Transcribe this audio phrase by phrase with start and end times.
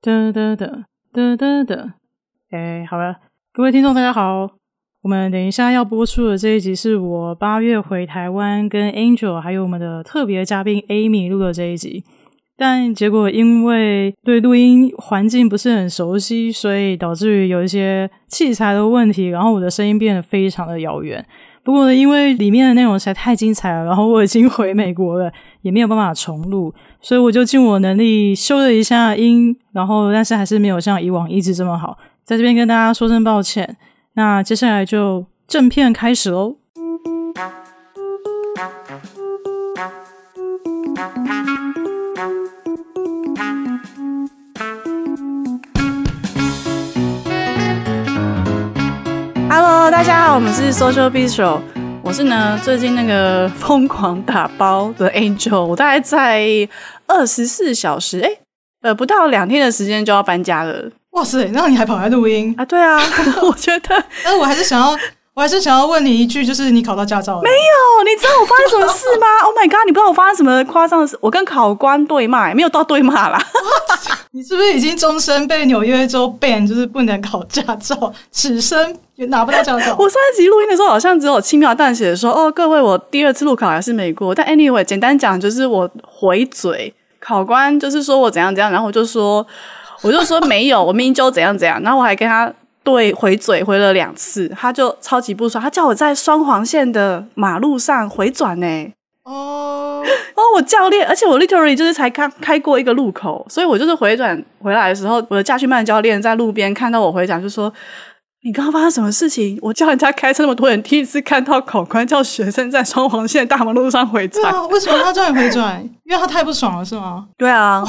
[0.00, 1.94] 哒哒哒哒哒哒，
[2.52, 3.16] 哎，好了，
[3.52, 4.48] 各位听众大家好，
[5.02, 12.04] 我们等一下要播出的这一集是我八月回台湾跟 Angel 还有我们的特别嘉宾 Amy 录的这一集，
[12.56, 21.26] 但结果因为对录音环境不是很熟悉，所以导致于有一些器材的问题，然后我的声音变得非常的遥远。
[21.64, 25.30] 不过呢，因为里面的内容实在太精彩了，然后我已经回美国了，
[25.62, 33.76] 也没有办法重录，所以我就尽我能力修了一下音，然后但是还是没有像以往一直这么好，在这边跟大家说声抱歉。
[34.14, 36.56] 那接下来就正片开始喽。
[49.48, 51.60] Hello，大家好，我们是 Social Bistro，
[52.02, 56.46] 我是呢最近那个 疯狂打包的 Angel，我大概在
[57.06, 58.30] 二十四小时，哎，
[58.82, 60.90] 呃，不到两天的时间就要搬家了。
[61.10, 62.64] 哇塞，那你还跑来录音啊？
[62.64, 62.98] 对啊，
[63.42, 64.96] 我觉得，但是我还是想要。
[65.38, 68.02] 我还是想要问你一句，就是你考到驾照了没有？
[68.04, 69.26] 你知道我发生什么事吗？
[69.46, 69.86] Oh my god！
[69.86, 71.16] 你不知道我发生什么夸张的事？
[71.20, 73.40] 我跟考官对骂，没有到对骂啦。
[74.32, 79.94] 你是不是已经终身被纽约州 ban，就是不能考驾照，此生也拿不到驾照？
[79.96, 89.46] 我上一集录音的时候，好像只有轻描淡写的说：“哦，各位，我第二次路考还是没过。”但 anyway，简单讲就是我回嘴，考官就是说我怎样怎样，然后我就说，
[90.02, 92.52] 我就说没有，我明明就怎样怎样，然后我还跟他。
[92.82, 98.66] 对，回嘴回了两次，他就超级不爽，他叫我在双黄线的马路上回转呢。
[99.24, 100.02] 哦，
[100.34, 107.70] 哦，我教练，而且我 literally 就是才刚开过一个路口，所以我就是回转回来的时候，我的驾训班教练在路边看到我回转，就说
[108.42, 109.58] ：“你刚刚发生什么事情？
[109.60, 114.50] 我叫人家开车那么多人，第一次看到考官叫学生在双黄线大马路上回转。
[114.50, 115.78] 啊，为什么他叫你回转？
[116.06, 117.26] 因为他太不爽了，是吗？
[117.36, 117.84] 对啊，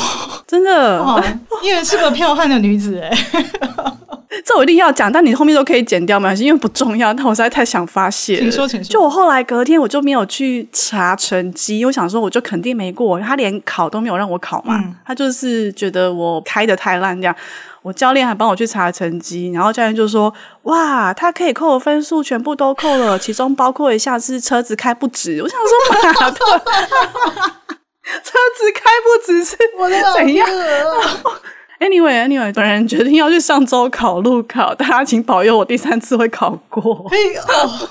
[0.45, 1.23] 真的，
[1.64, 3.10] 因为是个 剽悍的女子，哎。
[4.46, 7.12] 这我一定要讲，但你后面都可以剪掉，没关系，因为不重要。
[7.12, 8.42] 但我实在太想发泄了。
[8.42, 8.90] 请说，请说。
[8.92, 14.78] 就我后来隔天我就没有去查成绩，我想说我就肯定没过，他连考都没有让我考嘛。
[14.78, 17.36] 嗯、他就是觉得我开得太烂这样。
[17.82, 20.32] 我教练还帮我去查成绩，然后教练就说
[20.64, 25.70] ：“哇，他可以扣的分数全部都扣了，其中包括一下是车子开不直。”我想说，
[26.12, 26.38] 妈的，
[28.22, 29.95] 车子开不直是我的
[31.80, 37.06] 怎样？Anyway，Anyway， 本 anyway, 人决定要去上周考路考， 大家请保佑我第三次会考过。
[37.10, 37.17] 哎
[37.48, 37.88] 哦，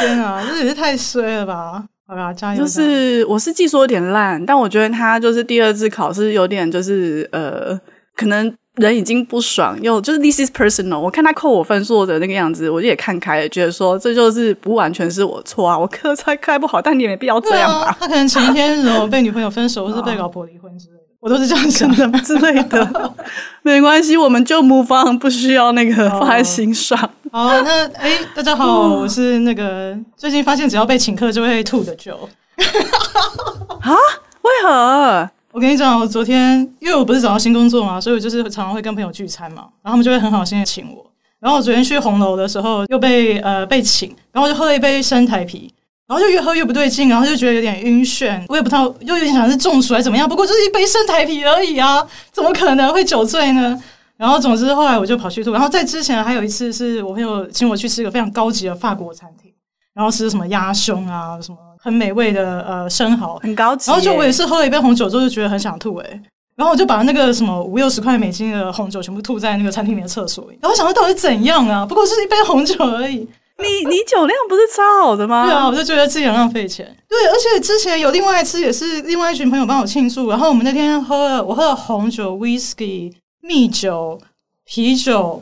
[0.00, 1.84] 天啊，这也是太衰了吧！
[2.06, 2.60] 好吧，加油！
[2.60, 7.78] 就是我是技术有点烂，但我觉得他就是第二次考试有点就是呃，
[8.14, 10.98] 可能人已经不爽，又就是 this is personal。
[10.98, 17.86] 我看他扣我分数的那个样子，我就也看开了，觉得说这就是不完全是我错啊，我课才开不好，但你也没必要这样吧？
[17.88, 20.93] 啊、他可能前一天什么被女朋友分手，或是被老婆离婚之类的。
[21.24, 23.14] 我都是这样想的 之类的，
[23.64, 26.98] 没关系，我们就 move on，不需要那个放在心上。
[27.32, 32.28] 好，好，那哎、欸，大家好，我是那个最近发现只要被请客就会吐的 Joe。
[33.80, 33.96] 啊？
[34.42, 35.30] 为何？
[35.50, 41.06] 我跟你讲，我昨天因为我不是找到新工作嘛，所以我就是常常会跟朋友聚餐嘛，然后他们就会很好心的请我。
[41.40, 45.72] 然后我昨天去红楼的时候又被呃被请，然后我就喝了一杯生台啤。
[46.14, 50.28] 然后就越喝越不对劲，然后就觉得有点晕眩，我也不知道，又有点想是中暑还是怎么样。
[50.28, 53.82] 不过就是一杯生台啤而已啊，怎么可能会酒醉呢？
[54.16, 55.50] 然后总之后来我就跑去吐。
[55.50, 59.52] 然后在之前还有一次是我朋友请我去吃一个非常高级的法国餐厅，
[59.92, 63.90] 然后吃什么鸭胸啊，什么很美味的呃生蚝，很高级。
[63.90, 66.20] 然后就我也是喝了一杯红酒之后就觉得很想吐诶，
[66.54, 70.58] 然后我就把那个什么五六十块美金的红酒全部吐在那个餐厅里面的厕所里。
[70.62, 71.84] 然后我想说到底怎样啊？
[71.84, 73.28] 不过是一杯红酒而已。
[73.62, 75.46] 你你酒量不是超好的吗？
[75.46, 76.84] 对啊，我就觉得自己很浪费钱。
[77.08, 84.20] 对，而且之前有另外一次，也是另外一群朋友帮我庆祝，然后我们那天喝了，我喝了红酒、whisky、蜜酒、
[84.64, 85.40] 啤酒，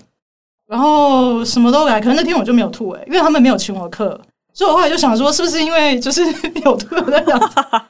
[0.68, 1.98] 然后什么都来。
[2.00, 4.20] 可能那天我就没有吐诶、欸，因为他们没有请我客，
[4.52, 6.22] 所以我后来就想说，是不是因为就是
[6.66, 7.46] 有吐的样子，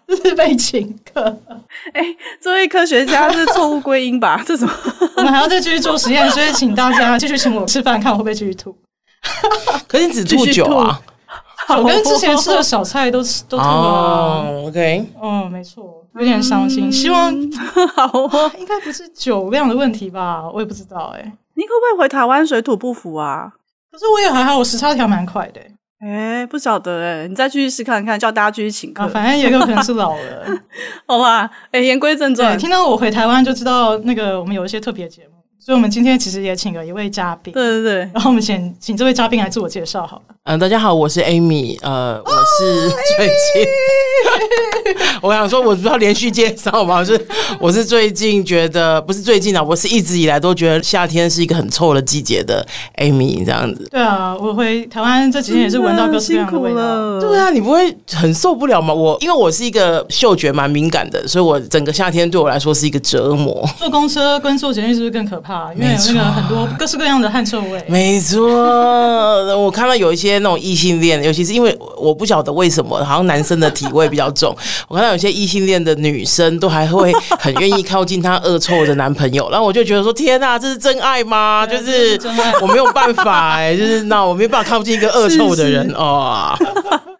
[0.07, 1.21] 就是被请客？
[1.95, 4.41] 哎、欸，作为科学家是错误归因吧？
[4.47, 4.75] 这怎么？
[5.17, 8.73] 我们还要再继续做实验，所以请大家继续请我吃饭，看我会不会继续吐。
[9.89, 11.01] 可是你只吐酒啊？
[11.69, 14.45] 我跟之前吃的小菜都吃都吐了。
[14.45, 16.91] Oh, OK，哦，没错，有点伤心。
[16.91, 17.33] 希望
[17.95, 20.43] 好啊，应该不是酒量的问题吧？
[20.53, 21.33] 我也不知道哎、欸。
[21.55, 23.53] 你可不可以回台湾水土不服啊？
[23.93, 25.69] 可是我也还好，我时差调蛮快的、欸。
[26.01, 29.05] 哎、欸，不晓得哎、欸，你再继续试看看，叫大家继续请客。
[29.05, 30.45] 啊、反正也有可能是老了，
[31.07, 31.49] 好吧？
[31.71, 35.42] 哎、欸，言归正传，听到我回台湾就知道那个我们有一些特别节目。
[35.65, 37.55] 所以，我们今天其实也请了一位嘉宾。
[37.55, 40.35] 对对对，然后我们请请这位嘉宾来自我介绍好了。
[40.43, 41.79] 嗯，大家好，我是 Amy。
[41.83, 43.65] 呃，我是最近
[45.23, 47.05] 我想说，我不要连续介绍吗？
[47.05, 47.21] 是，
[47.59, 52.67] 我是最近觉得，不是最近啊，我是一直以来都觉得夏天是一个很臭的季节的
[52.99, 53.87] Amy 这样子。
[53.91, 57.21] 对啊，我回台湾这几天也是闻到各式各样的味道。
[57.21, 58.93] 对啊，你不会很受不了吗？
[58.93, 63.69] 我因为我是一个嗅觉蛮敏感的，所以我整个夏天对我来说是一个折磨。
[63.79, 65.73] 坐公车跟坐捷运是不是更可怕？
[65.75, 67.83] 因为有那个很多各式各样的汗臭味。
[67.89, 68.47] 没错，
[69.57, 74.55] 我看到有一些那种异性恋，尤其是因为我不晓得为什么，好像男生的体味比较重。
[74.89, 81.67] 我看到有些异性恋的女生都还会很愿意靠近她恶臭的男朋友，然后我就觉得说：天哪，这是真爱吗？
[81.67, 82.21] 就是
[82.61, 86.55] 我没有办法哎、欸，就是 那我没有办法靠近一个恶臭的人哦。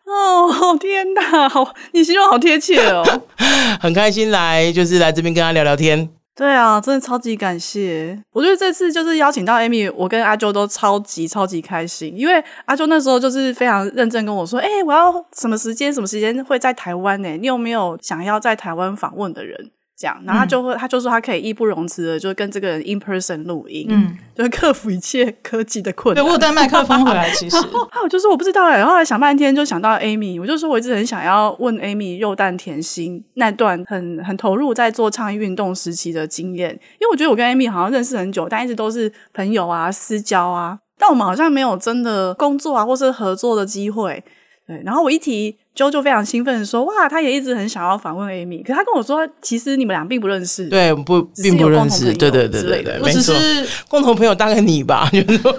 [0.07, 3.03] 哦天哪，好，你形容好贴切哦，
[3.81, 6.09] 很开心来，就是来这边跟他聊聊天。
[6.35, 8.19] 对啊，真的超级感谢。
[8.33, 17.29] 我觉得这次就是邀请到 Amy，我跟阿啾都超级超级开心，因为阿啾那时候就是非常认真跟我说：“哎、我要什么时间，什么时间会在台湾呢？
[17.37, 19.71] 你有没有想要在台湾访问的人？”
[20.03, 26.25] 这样，然后他就会，嗯、他就说他可以义不容辞的，就跟这个人 in person 录音，嗯， 就是克服一切科技的困难。
[26.25, 27.57] 对，我有带麦克风回来，其实，
[27.89, 44.25] 还有就是我不知道哎，然后来想半天就想到 Amy，我就说我一直很想要问 Amy 肉蛋甜心那段很很投入在做倡议运动时期的经验，因为我觉得我跟 Amy 好像认识很久，但一直都是朋友啊、私交啊，但我们好像没有真的工作啊或是合作的机会。
[44.73, 45.57] 对，然后我一提。
[45.75, 55.51] Jo 就非常兴奋的说：“哇，他也一直很想要访问 Amy，可是他跟我说，其实你们俩并不认识，对，不，并不认识，对对对对对，我只是共同朋友，大概你吧， 就是说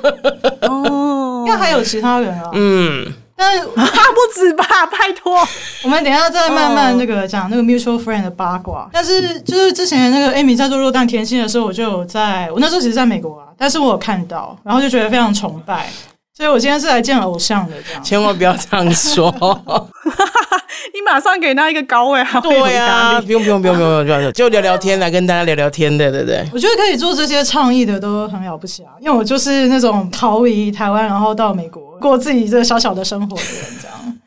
[0.69, 5.36] 哦，应该还有其他人啊，嗯，但 他不止吧，拜托，
[5.83, 8.88] 我们等一下再慢慢那个讲那个 mutual friend 的八卦。
[8.94, 15.89] 但是就是之前那个 Amy 在做肉蛋甜心的时候，我就有在我那时候其实在美国啊，但是我有看到，然后就觉得非常崇拜。”
[16.35, 19.31] 所以，我今天是来见偶像的，这样千万不要这样说。
[20.94, 22.41] 你马上给他一个高位啊！
[22.41, 26.44] 对呀，不用不用不用不用不用，就聊聊天，来跟大家聊聊天对，对不对？
[26.51, 34.18] 我觉得可以做这些倡议的都很了不起啊，因为我就是那种逃离台湾，然后到美国过自己这个小小的生活的人，这样。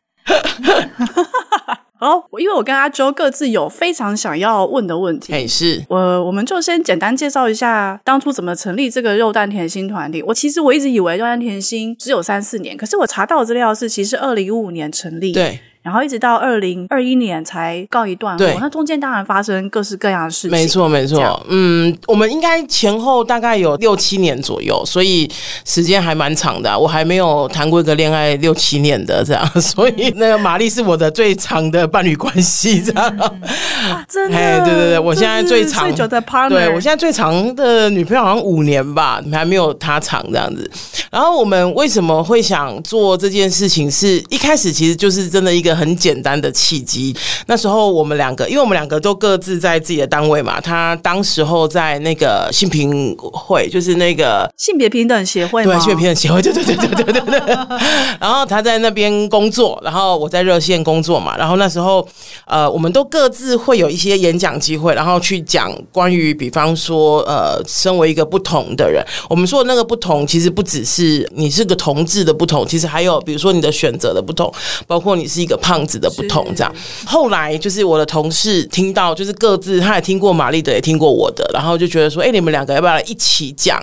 [1.99, 10.23] 好，因为我跟阿周各自有非常想要问的问题，哎，是我我们就先简单介绍一下当初怎么成立这个肉蛋甜心团体。
[10.23, 15.33] 我其实我一直以为肉蛋甜心只有三四年，可是我查到的资料是，其实二零一五年成立。
[15.33, 15.61] 对。
[15.87, 20.51] 然后一直到二零二一年才告一段落，那中间当然发生各式各样的事情。
[20.51, 21.41] 没错，没错。
[21.49, 25.31] 嗯，我们应该前后大概有六七年左右，所以
[25.65, 26.77] 时间还蛮长的啊。
[26.77, 33.07] 我还没有谈过一个恋爱六七年的这样，所以那个玛丽是我的最长的伴侣关系，这样。
[33.19, 34.37] 啊，真的？
[34.37, 36.49] 哎，对对对，我现在最长，最久的 partner。
[36.49, 40.69] 对，我现在最长的女朋友好像五年吧，还没有她长这样子。
[41.13, 43.89] 然后我们为什么会想做这件事情？
[43.89, 45.76] 是一开始其实就是真的一个。
[45.77, 47.15] 很简单的契机，
[47.47, 50.61] 那时候我们两个，因为我们两个都各自在自己的单位嘛。
[50.61, 57.57] 他当时候在那个性平会，就是那个性别平等协会，对，性别平等协会，对对对对对对对。
[58.19, 61.37] 然后他在那边工作，然后我在热线工作嘛。
[61.37, 62.07] 然后那时候，
[62.47, 74.51] 呃，我们都各自会有一些演讲机会，然后去讲关于，比方说，呃，身为一个不同的人，我们说的那个不同，其实不只是你是个同志的不同，其实还有比如说你的选择的不同，
[74.87, 75.57] 包括你是一个。
[75.67, 76.73] 胖子的不同，这样。
[77.05, 83.83] 后来就是我的同事听到，就是各自他也听过玛丽的，也听过我的，然后就觉得说，哎，你们两个要不要一起讲？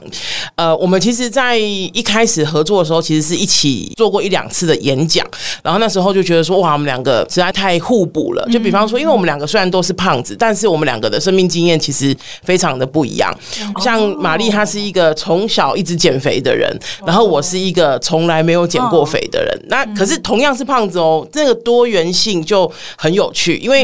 [0.55, 5.27] 呃，我们其实，在一开始合作的时候，其实是一起做过一两次的演讲，
[5.61, 8.47] 然后那时候就觉得说，哇，我们两个实在太互补了。
[8.49, 13.37] 就比方说，因为我们两个虽然都是胖子，但是我们两个的生命经验其实非常的不一样。
[13.81, 16.73] 像玛丽，她是一个从小一直减肥的人，
[17.05, 19.65] 然后我是一个从来没有减过肥的人。
[19.67, 21.72] 那可是同样是胖子哦，这个多。
[21.73, 23.83] 多元性就很有趣，因为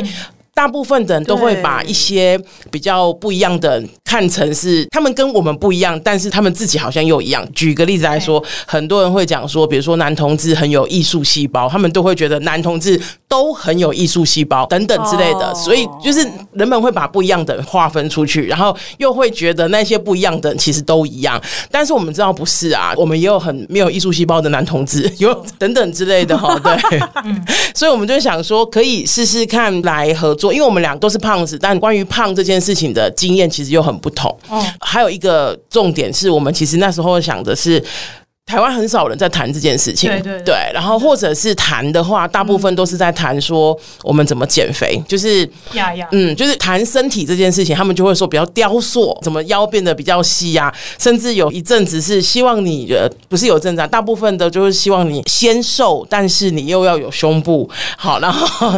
[0.59, 2.37] 大部分的人都会把一些
[2.69, 7.47] 比较不一样的看成是他们跟我们不一样，但是他们自己好像又一样。
[7.53, 12.99] 举个例子来说，很多人会讲说，比如说男同志很有艺术细胞，他们都会觉得男同志
[13.29, 15.55] 都很有艺术细胞等等之类的。
[15.55, 21.41] 所以就是人们会把不一样的人划分出去，然后又会觉得那些不一样的人其实都一样。
[21.71, 26.59] 但是我们知道不是啊，我们也有很没有艺术细胞的男同志，有等等之类的哈。
[26.59, 26.99] 对，
[27.73, 30.48] 所以我们就想说，可以试试看来合作。
[30.51, 34.29] 因为我们俩都是胖子，但关于胖这件事情的经验其实又很不同。
[34.49, 37.83] 哦，还有一个重点是我们其实那时候想的是。
[38.49, 58.71] 台湾很少人在谈这件事情，对对然后或者是谈的话，大部分都是在谈说我们怎么减肥，就是呀呀，嗯，就是谈身体这件事情，他们就会说比较雕塑，怎么腰变得比较细呀，甚至有一阵子是希望你呃不是有阵子，啊大部分的就是希望你纤瘦，但是你又要有胸部，好，然后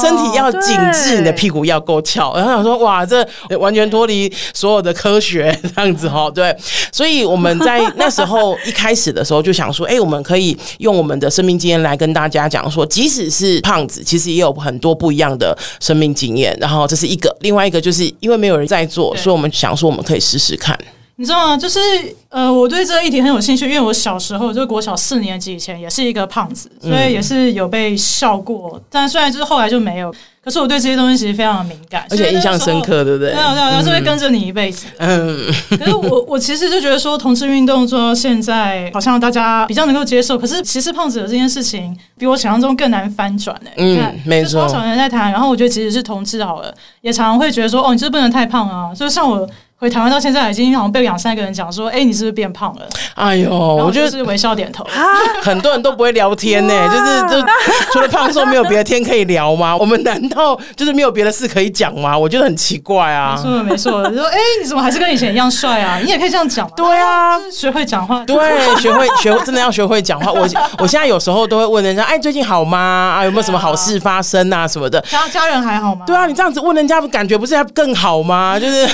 [0.00, 3.22] 身体要紧致，你的屁股要够翘，然后想说哇，这
[3.58, 6.56] 完全脱离所有的科学这样子哈，对，
[6.90, 16.56] 所以我们在那时候一开始的时候就想说，哎、欸，我们可以用我们的生命经验来跟大家讲说，即使是胖子，其实也有很多不一样的生命经验。
[16.60, 20.78] 然后这是一个，另外一个就是因为没有人在做，所以我们想说我们可以试试看。
[21.20, 21.56] 你知道吗？
[21.56, 21.80] 就是
[22.28, 28.80] 呃，我对这个议题很有兴趣，因为我小时候就是国小四年级以前也是一个胖子，所以也是有被笑过。
[28.88, 30.14] 但虽然就是后来就没有。
[30.40, 33.32] 可是我对这些东西其实非常的敏感，而且印象深刻，对不对？
[33.32, 34.86] 对啊，对啊，是会跟着你一辈子。
[34.96, 35.36] 嗯，
[35.70, 40.38] 可是我我其实就觉得说，同志运动做到现在，好像大家比较能够接受。
[40.38, 43.70] 可是其实胖子的这件事情，比我想象中更难翻转呢。
[43.76, 45.30] 嗯，没错，多少人在谈。
[45.30, 46.72] 然后我觉得，即使是同志好了，
[47.02, 48.94] 也常常会觉得说，哦，你这不能太胖啊。
[48.94, 49.46] 就像我。
[49.80, 52.82] 回台湾到现在，已经好像被两三个人讲说：“哎、欸，你是不是变胖了？”
[53.14, 54.84] 哎呦，我就是微笑点头。
[55.40, 57.48] 很多人都不会聊天呢、欸，就是就
[57.92, 59.74] 除了胖瘦，没有别的天可以聊吗？
[59.78, 62.18] 我们难道就是没有别的事可以讲吗？
[62.18, 63.36] 我觉得很奇怪啊。
[63.36, 64.12] 没错，没错。
[64.12, 66.00] 说：“哎、欸，你怎么还是跟以前一样帅啊？
[66.02, 66.68] 你也可以这样讲。
[66.74, 68.24] ”对啊，学会讲话。
[68.24, 68.36] 对，
[68.80, 70.32] 学会学真的要学会讲话。
[70.32, 70.40] 我
[70.78, 72.78] 我现在有时候都会问人家：“哎，最近好吗？
[73.16, 74.66] 啊，有没有什么好事发生啊？
[74.66, 75.00] 什么的？
[75.02, 78.58] 家家人还好吗？”对啊，你这样子问人家，感觉不是要更好吗？
[78.58, 78.88] 就是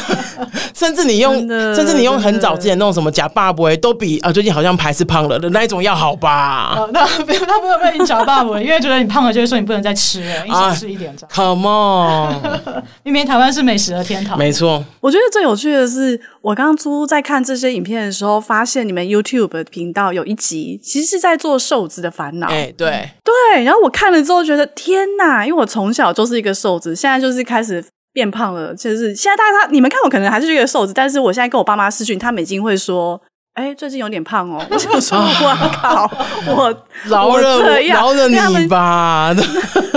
[0.75, 1.35] 甚至你用。
[1.75, 6.75] 甚至你用很早之前那种什么假爸爸都比啊最近好像还是胖了的那一种要好吧？
[6.77, 11.15] 哦、那 不他不会被你假爸爸，因为觉得你胖了就会说你不能再吃了，你少吃一点。
[11.17, 11.31] 这样。
[11.33, 14.39] Come on， 明明台湾是美食的天堂。
[14.39, 22.47] 没错，我觉得最有趣的是，我刚刚初在看这些影片的时候，发现你们 YouTube 的频道有一集其实是在做瘦子的烦恼。
[22.49, 27.85] 哎、欸，对对，然后我看了之后觉得天哪，因为我从小就是一个瘦子，现在就是开始。
[28.15, 33.21] 变胖了，就是现在大家他你们看我可能还是一个瘦子，但是我现在跟我爸妈视讯，他们已经会说，
[33.55, 34.65] 哎、欸，最近有点胖哦。
[34.71, 36.11] 我想说， 我靠，
[36.47, 36.75] 我
[37.11, 39.35] 饶了饶了你吧。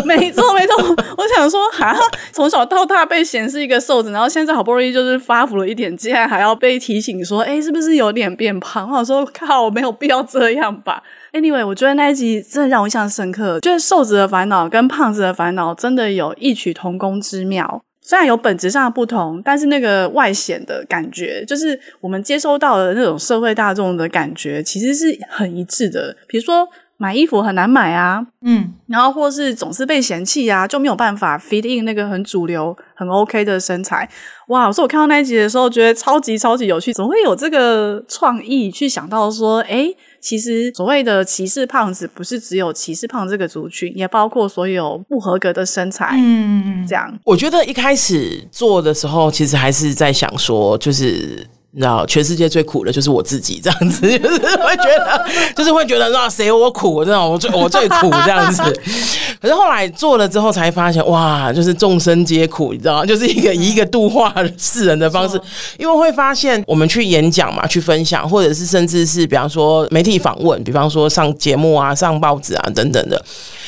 [0.04, 1.96] 没错没错，我想说，哈，
[2.32, 8.90] 从小到大被嫌是一个瘦子，然后现在好不容易就是发福了一点，竟然还要被提醒说，哎、欸，是不是有点变胖？
[8.90, 11.04] 我想说，靠，我没有必要这样吧。
[11.34, 17.82] Anyway，我觉得那一集真的让我印象深刻，就是瘦子的烦恼跟胖子的烦恼真的有异曲同工之妙。
[18.08, 26.16] 虽然有本质上的不同，但是那个外显的感觉，就是我们接收到的那种社会大众的感觉，其实是很一致的。
[26.26, 34.10] 比如说买衣服很难买啊，嗯，然后或是总是被嫌弃啊，就没有办法 fit in 那个很主流、很 OK 的身材。
[34.48, 34.72] 哇！
[34.72, 39.94] 所以我看到那一集的时候，觉得超级超级有趣，怎么会有这个创意去想到说，诶
[40.28, 46.16] 其实所谓的歧视胖子，不是只有歧视胖这个族群，也包括所有不合格的身材。
[46.18, 47.18] 嗯，这样。
[47.24, 51.48] 我觉得一开始做的时候，其实还是在想说，就是。
[51.72, 58.62] 你知道，全世界最苦的就是我自己，这样子 就是会觉得，就是会觉得，那谁我苦，这种我最我最苦这样子。
[59.40, 63.06] 可是后来做了之后，才发现，哇，就是众生皆苦，你知道？
[63.06, 65.40] 就是一个以一个度化世人的方式，
[65.78, 73.22] 因为会发现，我们去演讲嘛，去分享，或者是甚至是比方说媒体访问，比方说上节目啊、上报纸啊等等的。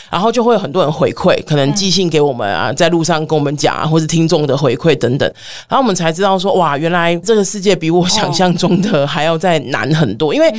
[0.10, 5.32] 然后就会有很多人回馈，可能寄信给我们啊，在路上跟我们讲啊，或是听众的回馈等等。
[5.68, 10.34] 然后我们才知道说，哇，原来这个世界比我想象中的还要再难很多。
[10.34, 10.52] 因为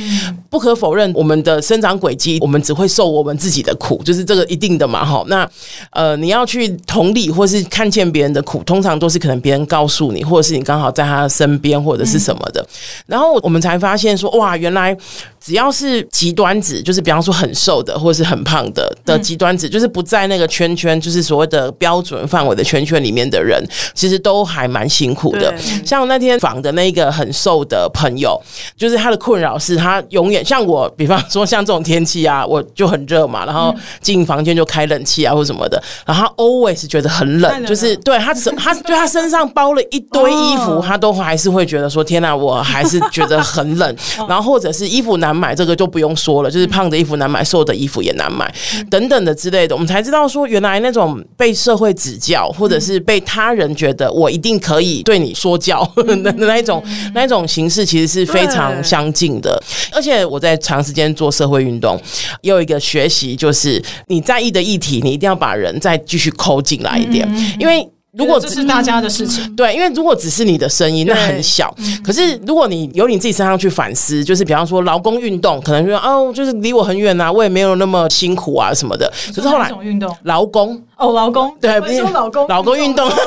[0.49, 5.05] 不可否认，我们的生长轨迹，我们只会受我们自己的苦，就是这个一定的嘛。
[5.05, 5.49] 哈，那
[5.91, 12.65] 呃，你要去同理或是看见别人的苦，通常都是可能别人告诉你，或者是你刚好在他身边，或者是什么的。
[13.05, 14.97] 然后我们才发现说，哇，原来。
[15.43, 23.59] 只要是极端子，就是比方说很瘦的或者是很胖的的极端子，就是不在那个圈圈，就是所谓的标准范围的圈圈里面的人，
[23.95, 25.51] 其实都还蛮辛苦的。
[25.85, 28.39] 像那天访的那个很瘦的朋友，
[28.77, 43.95] 就是他的困扰是他永远像我，比方说像这种天气啊，我就很热嘛，然后进房间就开冷气啊或什么的，然后他 always 觉得很冷，就是对他他对他身上包了一堆衣服，他都还是会觉得说天哪，我还是觉得很冷。
[44.27, 45.11] 然后或者是衣服。
[45.21, 48.51] 难买这个就不用说了，就是胖的衣服难买，瘦的衣服也难买，
[48.89, 56.83] 等等的之类的，我们才知道说，原来那种被社会指教，或者是被他人觉得我一定可以对你说教的那一种
[57.13, 59.61] 那一种形式，其实是非常相近的。
[59.93, 61.99] 而且我在长时间做社会运动，
[62.41, 67.27] 又有一个学习，就是你在意的议题，你一定要把人再继续抠进来一点，
[67.59, 67.87] 因为。
[68.13, 71.73] 如果这是大家的事情，对，因为如果只是你的声音，那很小。
[72.03, 79.11] 可是如果你由你自己身上去反思，就是比方说劳工运动，可能说哦，就是离我很远啊，我也没有那么辛苦啊什么的。
[79.33, 83.09] 可是后来运动劳工哦，劳工对，不是说劳工劳工运动。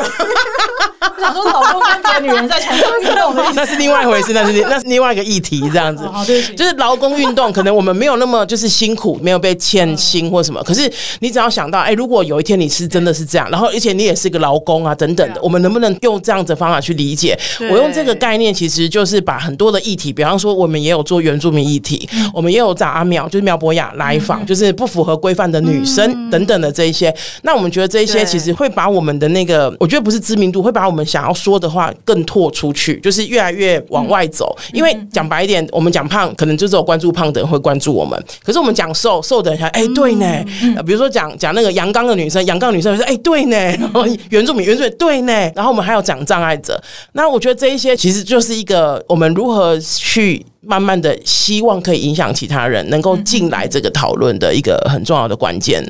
[1.16, 6.04] 我 想说，老公跟别的女人在床上运动， 那是另外一回事，那是那是另外一个议题，这样子。
[6.56, 10.62] 就是劳工运动，可能我们没有那么就是辛苦，没有被欠薪或什么。
[10.62, 17.38] 可是你只要想到，哎，如果有一天你是真的是这样，然后而且你也是个劳工啊，等等的，我们能不能用这样子的方法去理解？
[17.70, 27.14] 我用这个概念，其实就是把很多的议题，比方说我们也有做原住民议题，我们也有找阿苗，就是苗博雅来访，就是不符合规范的女生等等的这一些。
[27.42, 34.54] 那我们觉得这一些其实会把我们的那个，我觉得不是知名度，会把我们想要说的话更拓出去，就是越来越往外走。
[34.74, 38.22] 因为讲白一点，我们讲胖，可能就只有关注胖的人会关注我们。
[38.42, 40.26] 可是我们讲瘦，瘦的人想哎，对呢。
[40.84, 43.56] 比如说讲讲那个阳刚的女生，阳刚女生说哎，对呢。
[43.56, 45.32] 然后原住民，原住民对呢。
[45.54, 46.78] 然后我们还有讲障碍者。
[47.12, 55.82] 那我觉得这一些其实就是一个我们如何去慢慢的希望可以影响其他人，能够进来这个讨论的一个很重要的关键。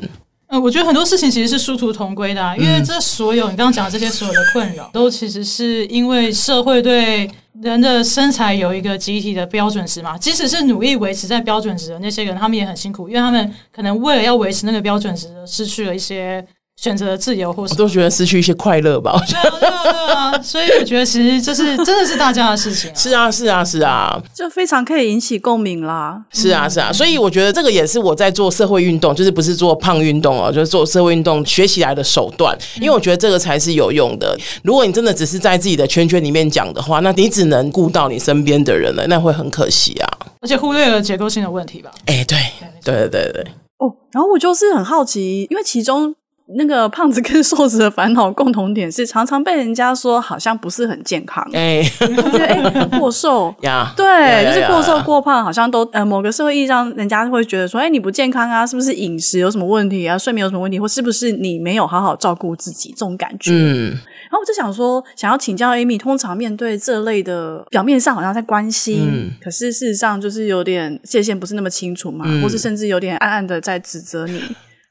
[0.47, 7.29] 嗯，我觉得很多事情其实是殊途同归的啊，因为这所有你刚刚讲的这些所有的困扰，都其实是因为社会对
[7.61, 10.17] 人的身材有一个集体的标准值嘛。
[10.17, 16.45] 即使是努力维持在标准值的那些人，他们也很辛苦，因为他们可能为了要维持那个标准值，失去了一些。
[16.81, 19.19] 选择自由，或是我都觉得失去一些快乐吧。
[19.27, 20.41] 对啊，对啊，对啊。
[20.41, 22.93] 所以我觉得其实这是真的是大家的事情啊。
[22.93, 26.21] 是啊，是啊，是啊，就非常可以引起共鸣啦。
[26.31, 26.91] 是啊，是啊。
[26.91, 32.55] 所以我觉得这个也是我在做社会运动，就是不是做胖运动哦，就是做社会运动学习来的手段。
[32.81, 34.37] 因为我觉得这个才是有用的。
[34.61, 40.09] 如果你真的只是在自己的圈圈里面讲的话，那你只能顾到你身边的人了，那会很可惜啊。
[40.41, 41.89] 而且忽略了结构性的问题吧。
[42.05, 42.37] 哎，对，
[42.83, 43.47] 对，对，对，对。
[43.77, 46.13] 哦，然后我就是很好奇，因为其中。
[46.47, 51.43] 那个胖子跟瘦子的烦恼共同点是，常常被人家说好像不是很健康。
[51.53, 63.51] 哎，觉得哎过瘦 呀，对，就是过瘦过胖，好像都呃某个社会意义上，人家会觉得说，哎，你不健康啊，是不是饮食有什么问题啊，睡眠有什么问题，或是不是你没有好好照顾自己这种感觉。
[63.51, 74.39] 嗯，然后我就想说，想要请教 Amy，通常面对这类的，表面上好像在关心，嗯、可是事实上就是有点界限不是那么清楚嘛，嗯、或是甚至有点暗暗的在指责你。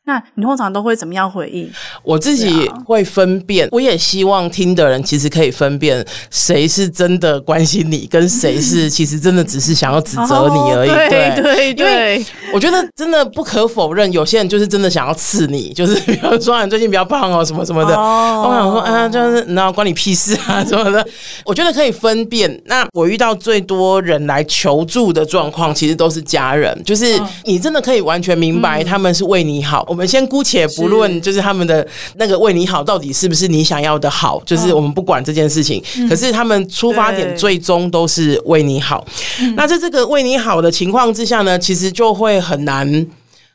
[0.07, 1.71] 那你通常都会怎么样回应？
[2.03, 10.91] 我自己会分辨，我也希望听的人其实可以分辨谁是真的关心你，跟谁是 其实真的只是想要指责你而已。
[11.09, 17.97] 对对对，我觉得真的不可否认，有些人就是真的想要刺你，就是比如说你最近比较胖哦，什么什么的。
[17.99, 21.07] 我想说，啊，就是那关你屁事啊，什么的。
[21.47, 22.63] 我觉得可以分辨。
[22.67, 29.94] 那我遇到最多人来求助的状况，其实都是家人，就是你真的可以完全明白他们是为你好。
[29.95, 35.81] 我们先姑且不论，就是他们的那个为你好到底是不是你想要的好，就是我们不管这件事情。
[36.09, 39.07] 可是他们出发点最终都是为你好。
[39.55, 43.07] 那在这个为你好的情况之下呢，其实就会很难。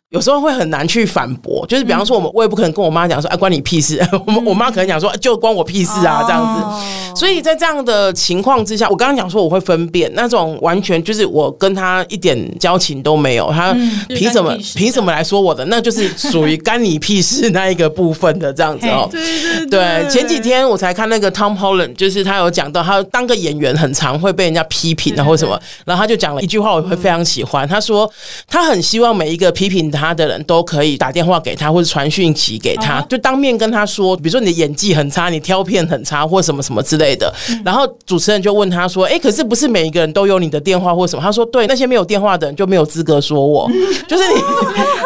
[0.09, 4.01] 有时候会很难去反驳，就是比方说，我们我也不可能跟我妈讲说，哎，关你屁事。
[4.25, 7.15] 我们我妈可能讲说，就关我屁事啊，这样子。
[7.15, 13.71] 所以在这样的情况之下，我刚刚讲说我会分辨那种完全就是我跟他一点交情都没有，他
[14.07, 15.63] 凭什么凭什么来说我的？
[15.65, 19.07] 那就是属于干你屁事那一个部分的这样子哦。
[19.11, 20.09] 对对对。
[20.09, 27.67] 前几天我才看那个 Tom Holland，就是他有讲到，他当个演员很常会被人家批评啊或什么，然后他就讲了一句话，我会非常喜欢。
[27.67, 28.11] 他说
[28.47, 29.98] 他很希望每一个批评他。
[29.99, 37.33] 他的人都可以打电话给他，或者传讯息给他，就当面跟他说，比如说你的演技很差，你挑片很差，或什么什么之类的。
[37.65, 43.69] 然后主持人就问他说：“哎，可是不是每一个人都有你的电话或什么？”他说：“对，那些没有电话的人就没有资格说我，
[44.07, 44.35] 就是你。”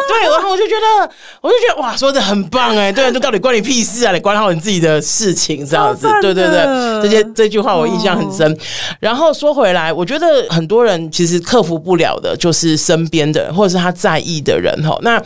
[0.06, 4.12] 对，然后我就觉得，我就觉得哇，说的很棒哎，对，就到底关你屁事啊？
[4.12, 6.64] 你管好你自己的事情，这样子，对对对，
[7.02, 8.56] 这些这句话我印象很深。
[9.00, 14.98] 然后说回来，我觉得很多人其实克服不了的，就是身边的人或者是他在意的人哈。
[15.02, 15.22] 那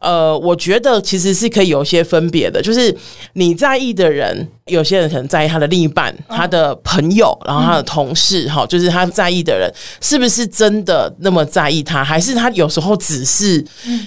[0.00, 2.96] 呃，我觉得其实是可以有些分别的，就是
[3.34, 13.64] 你在意的人，有些人可能在意他的另一半、他的朋友，然后他的同事，哈，就是他在意的人是不是真的那么在意他，还是他有时候只是，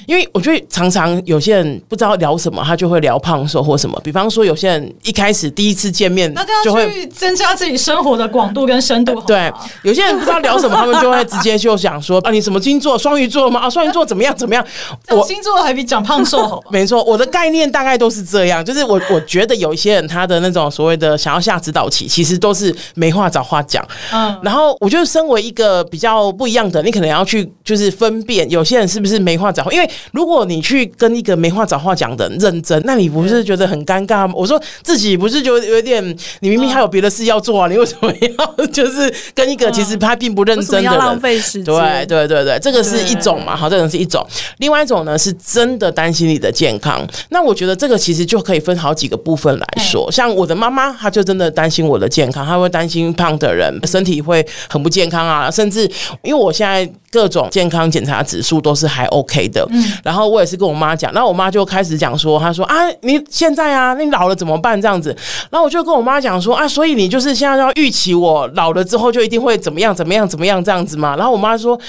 [0.08, 4.00] 因为我觉得常常有些人不知道聊什么，他就会聊胖瘦或什么。
[4.04, 9.20] 比方说，有些人一开始第一次见面，那就会增加自己生活的广度跟深度。
[9.22, 9.52] 对，
[9.84, 12.98] 有些人不知道聊什么， 他们就会直接就想说啊，你什么星座？
[12.98, 13.60] 双鱼座吗？
[13.60, 14.34] 啊，双鱼座 怎么样？
[14.38, 14.66] 怎么样？
[15.10, 16.64] 我星座还比讲胖瘦好。
[16.72, 20.53] 没错，我的概念大概都是这样，就是我我觉得有一些人他的那。
[20.54, 23.86] 种所谓的想要下指导棋，其实都是没话找话讲。
[24.14, 34.34] 嗯，然后我觉得身为一个比较不一样的，你可能要去就是分辨有些人是不是没话找话，因为如果你去跟一个没话找话讲的人认真，那你不是觉得很尴尬吗？
[34.36, 36.04] 我说自己不是就有点，
[36.40, 41.74] 你明明还有别的事要做啊，你为什么要就是跟一个其实他并不认真的人浪费时间？
[41.74, 44.26] 对对对对，这个是一种嘛，好，这种是一种。
[44.58, 47.06] 另外一种呢，是真的担心你的健康。
[47.30, 50.12] 那我觉得这个其实就可以分好几个部分来说。
[50.12, 55.50] 像我的妈妈，她就真的担心我的健康，她会担心胖的人身体会很不健康啊。
[55.52, 55.90] 甚至
[56.22, 64.82] 因为我现在各种健康检查指数都是还 OK 的，嗯，然后我也是跟我妈讲，那我妈就开始讲说，她说啊，你现在啊，你老了怎么办？
[64.82, 65.16] 这样子，
[65.52, 71.16] 然后我就跟我妈讲说啊，所以你就是现在要预期我老了之后就一定会怎么样怎么样怎么样这样子嘛。
[71.16, 71.80] 然后我妈说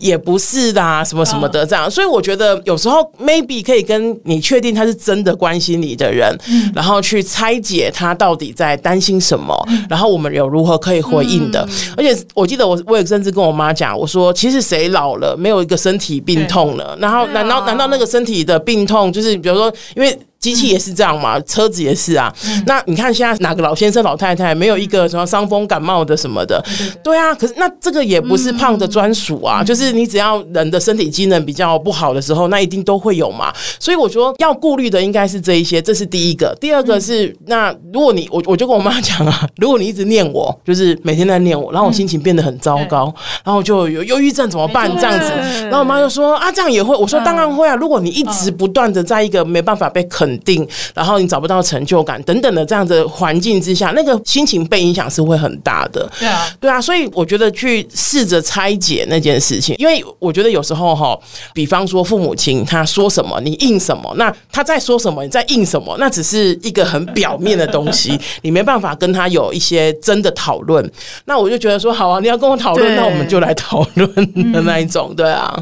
[0.00, 1.90] 也不是的，什么什么的这样。
[1.90, 11.64] 所以我觉得有时候 maybe 可以跟你确定他是真的关心你的人，嗯、然后去拆解他到底在担心什么，嗯、然后我们有如何可以回应的。
[11.70, 16.96] 嗯、而且我记得我我也甚至跟我妈讲，我说其实谁老了没有一个身体病痛了？
[17.00, 20.18] 然后难道难道那个身体的病痛就是比如说因为。
[20.44, 22.30] 机器也是这样嘛，车子也是啊。
[22.46, 26.62] 嗯、那你看现在哪个老先生、老太太没有一个什么伤风感冒的什么的？
[27.02, 29.62] 对，啊，可是那这个也不是胖的专属啊。
[29.62, 33.50] 嗯、就是你只要人的身体机能比较不好的时候，那一定都会有嘛。
[33.80, 36.54] 所以我说要顾虑的应该是这一些，这是第一个。
[36.60, 44.94] 第二个是，嗯、那如果你我我就跟我妈讲啊， 如果你一直念我，就是每天在念我，然后我心情变得很糟糕，嗯、然后就有忧郁症怎么办？
[44.98, 45.30] 这样子，
[45.64, 46.94] 然后我妈就说啊，这样也会。
[46.94, 47.74] 我说当然会啊。
[47.74, 56.08] 如果你一直不断的在一个没办法被肯定，然后你找不到成就感等等的这样子环境之下，那个心情被影响是会很大的。
[56.18, 61.18] 对啊，对啊，所以我觉得去试着拆解那件事情，因为我觉得有时候哈，
[61.52, 70.88] 比方说父母亲他说什么，你应什么，那他在说什么，你在应什么，那只是一个很表面的东西， 你没办法跟他有一些真的讨论。
[71.26, 75.54] 那我就觉得说，好啊，你要跟我讨论，那我们就来讨论的那一种，对啊。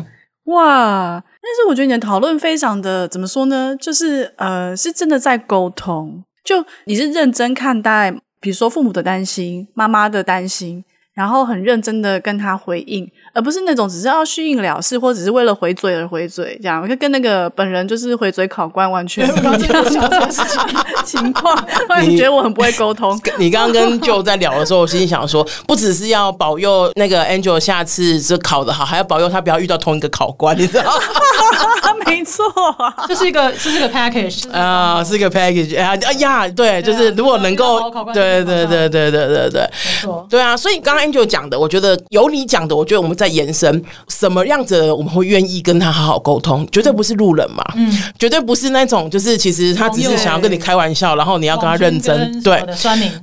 [0.47, 1.23] 哇！
[1.43, 3.77] 但是我觉得你的讨论非常的怎么说呢？
[3.77, 13.11] 就是呃，是真的在沟通，就你是认真看待，比如说父母的担心、妈妈的担心，然后很认真的跟他回应。
[13.35, 19.85] 而不是那种只是要虚应了事，或者只是为了回嘴而回嘴，这样，就跟那个本人就是回嘴考官完全 不一样
[21.05, 21.57] 情况。
[22.03, 23.19] 你觉得我很不会沟通？
[23.39, 30.93] 你刚刚跟 Joe 在聊的时候，我心里想说，不只是要保佑那个 Angel 下次是考得好，还要保佑他不要遇到同一个考官，你知道吗？
[32.05, 32.45] 没错
[32.77, 35.75] 啊，这是一个，这是一个 package 啊，是一个 package。
[35.79, 40.55] 哎呀，哎呀，对，就是如果能够，对对对对对对对，没错，对啊。
[40.55, 43.13] 所以刚刚 Angel 讲的，我觉得有你讲的，我觉得我们。
[43.13, 52.65] 在延伸什么样子的，我们会愿意跟他好好沟通，绝对不是路人嘛，嗯，绝对不是那种，就是其实他只是想要跟你开玩笑，然后你要跟他认真，对，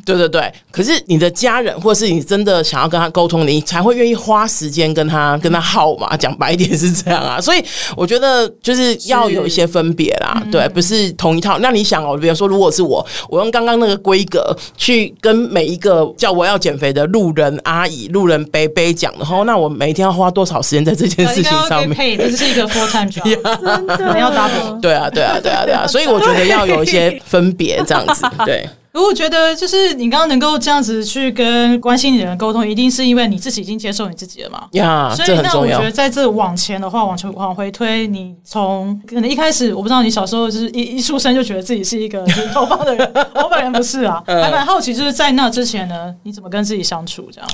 [0.06, 0.54] 对对对。
[0.72, 6.16] 可是你的家人，或是你真的想要跟他沟通，你才会愿意花时间跟他跟他耗嘛。
[6.16, 7.64] 讲白一点是这样啊， 所以
[7.98, 11.58] 我觉得就是要有一些分别啦，对，不是同一套。
[11.60, 21.92] 那你想哦，比如说，如果是我，我用刚刚那个规格去跟每一个叫我要减肥的路人阿姨、路人伯伯讲的话，那我每一天要花多少时间在这件事情上面？
[21.92, 23.30] 配，这是一个 full time job，
[24.18, 24.80] 要 double。
[24.82, 28.26] 对啊，对啊，对啊，对啊，所以我觉得要有一些分别，这样子。
[28.46, 34.68] 对，我觉得就是你刚刚能够这样子去跟关心你的人沟通，一定是因为你自己已经接受你自己了嘛？
[34.72, 47.50] 呀，所以那我觉得在这往前的话，往前往回推，你从可能一开始，我不知道你小时候就是一一出生就觉得自己是一个头发的人，我本人不是啊， 还蛮好奇，就是在那之前呢，你怎么跟自己相处这样？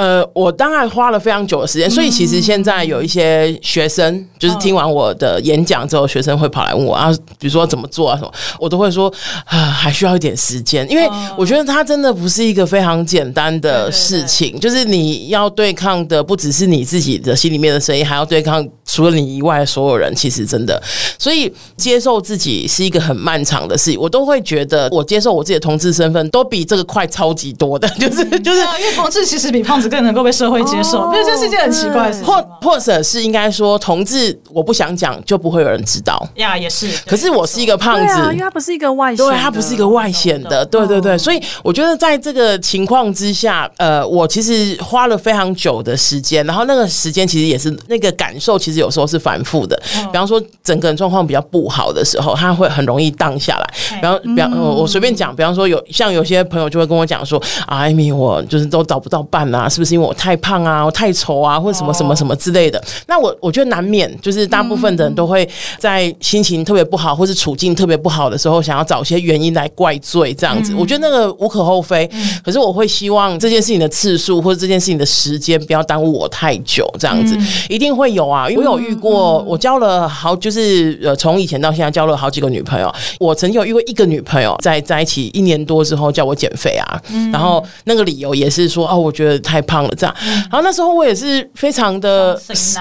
[0.00, 9.12] 呃，我当然花了非常久的时间，所以其实现在有一些学生，就是听完我的演讲之后，学生会跑来问我啊，比如说怎么做啊什么，我都会说
[9.44, 20.82] 啊，还需要一点时间，因为我觉得它真的不是一个非常简单的事情，就是你要对抗的不只是你自己的心里面的声音，还要对抗除了你以外的所有人，其实真的，
[21.18, 29.90] 所以接受自己是一个很漫长的事情，我都会觉得我接受我自己的同志身份，都比这个快超级多的， 就是就是，因为同志其实比胖子。
[29.90, 32.24] 更能够被社会接受，因为这是一件很奇怪的事情。
[32.24, 36.88] 或或者是应该说，同志我不想讲，就不会有人知道呀，也是。
[37.04, 41.18] 可是我是一个胖子，因为他不是一个外显，对，他不是一个外显的，对对对。
[41.18, 49.80] 所以我觉得在这个情况之下，呃，我其实花了非常久的时间，然后那个时间其实也是那个感受，其实有时候是反复的。
[50.10, 53.70] 比方说，整个人状况比较不好的时候，他会很容易荡下来。
[54.00, 62.82] 比方，比方，我随便讲，比方说有像有些朋友就会跟我讲说，啊，艾米，我就是都找不到伴啊，是不是因为我太胖啊，我太丑啊，或者什么什么什么之类的？
[63.06, 70.74] 那我我觉得难免，就是大部分的人都会在心情特别不好，或是处境特别不好的时候，想要找一些原因来怪罪这样子。
[70.74, 72.08] 我觉得那个无可厚非，
[72.44, 77.36] 可是我会希望这件事情的次数或者这件事情的时间不要耽误我太久，这样子。
[77.68, 87.00] 一定会有啊，因为我有遇过，我交了好就是呃从以前到现在交了好几个女朋友，我曾经有遇过一个女朋友在在一起一年多之后叫我减肥啊，
[87.32, 92.40] 然后那个理由也是说哦，我觉得太胖了这样，然后那时候我也是非常的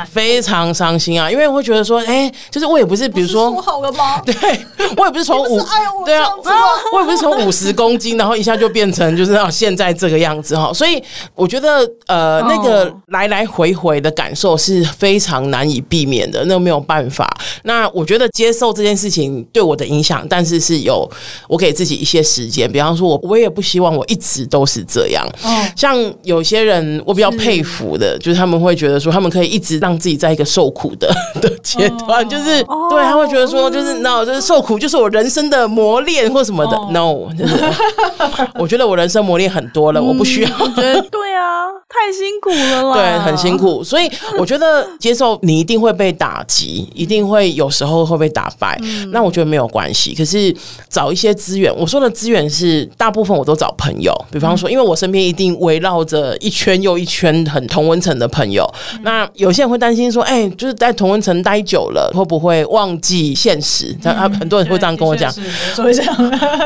[0.10, 4.22] 非常伤心啊，因为我会觉得说，哎，就是我也不是比如说说好了吗？
[4.26, 4.36] 对，
[4.98, 5.62] 我也不是从五
[6.06, 6.28] 对啊，
[6.94, 11.02] 我也不是从五十公斤，然后一下就变成就是到现在这个样子哈，所以
[11.36, 17.28] 我觉得呃那个来来回回的感受是非常难以避免的，那没有办法。
[17.64, 21.10] 那我觉得接受这件事情对我的影响，但是是有
[21.48, 25.28] 我给自己一些时间，比方说我我也不希望我一直都是这样。
[25.76, 37.56] 像有些人我比较佩服的，就是他们会觉得说他们可以一直让自己在一个受苦的的阶段，就是对他会觉得说就是 no，就是受苦就是我人生的磨练或什么的 no，就是
[38.56, 40.50] 我觉得我人生磨练很多了，我不需要。
[40.76, 48.80] 对对啊，太辛苦了啦，对，很辛苦，所以我觉得接受你一定会被打击，一定会有时候会被打败，
[49.12, 50.16] 那我觉得没有关系。
[50.16, 50.56] 可是
[50.90, 58.66] 找一些资源，我说的资源是大部分我都找朋友，比方说，因为我身边一定围绕着一圈又一圈很同温层的朋友。
[59.02, 63.96] 那有些人会担心说，哎，就是在同温层待久了，会不会忘记现实？
[64.02, 65.32] 他很多人会这样跟我讲，
[65.76, 66.16] 所以这样。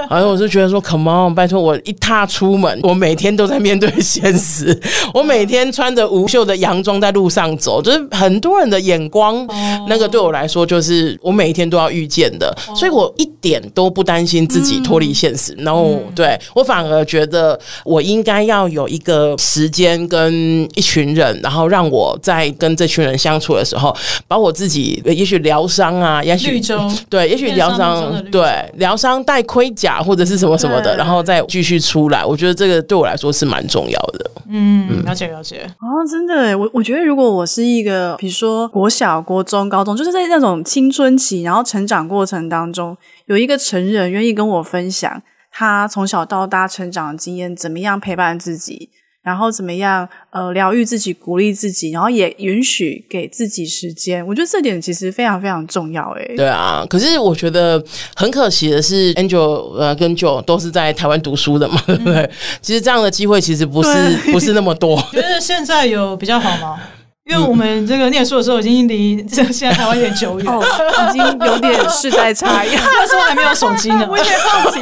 [0.10, 4.80] 然 后我就觉得说，Come on，拜托我一踏出门，我每天都在面对现实，
[5.14, 9.48] 我每天穿着无袖的洋装在路上走，就是很多人的眼光，
[9.88, 15.54] 那个对我来说就是我每一天都要遇见的，所以我一点都不担心自己脱离现实。
[15.60, 23.96] 然后对我反而觉得我应该要有一个时间跟一群人，然后让我在跟这群人相处的时候，
[24.28, 26.62] 把我自己也许疗伤啊，也许
[27.10, 28.44] 对，也许疗伤对
[28.76, 32.26] 疗伤带盔甲或者是什么什么的，然后再继续出来。
[32.26, 34.32] 我觉得这个对我来说是蛮重要的。
[34.50, 35.62] 嗯，了解了解。
[35.80, 48.90] 哦，真的，我我觉得如果我是一个，比如说国小、国中、高中，就是在那种青春期，然后成长过程当中，有一个成人愿意跟我分享他从小到大成长的经验，怎么样陪伴自己。
[49.22, 50.10] 然后怎么样？
[50.32, 54.26] 呃，疗愈自己，鼓励自己，然后也允许给自己时间。
[54.28, 56.10] 我觉得这点其实非常非常重要。
[56.18, 56.86] 诶，对啊。
[56.90, 57.82] 可是我觉得
[58.16, 62.30] 很可惜的是，Angel 呃跟 Joe 都是在台湾读书的嘛，对不对？
[62.62, 63.90] 其实这样的机会其实不是
[64.34, 65.00] 不是那么多。
[65.14, 66.82] 觉得现在有比较好吗？
[67.26, 70.62] 因为我们这个念书的时候已经离这现在台湾有点久远，哦，
[71.10, 72.70] 已经有点世代差异。
[72.74, 74.82] 那时候还没有手机呢，我有点好奇，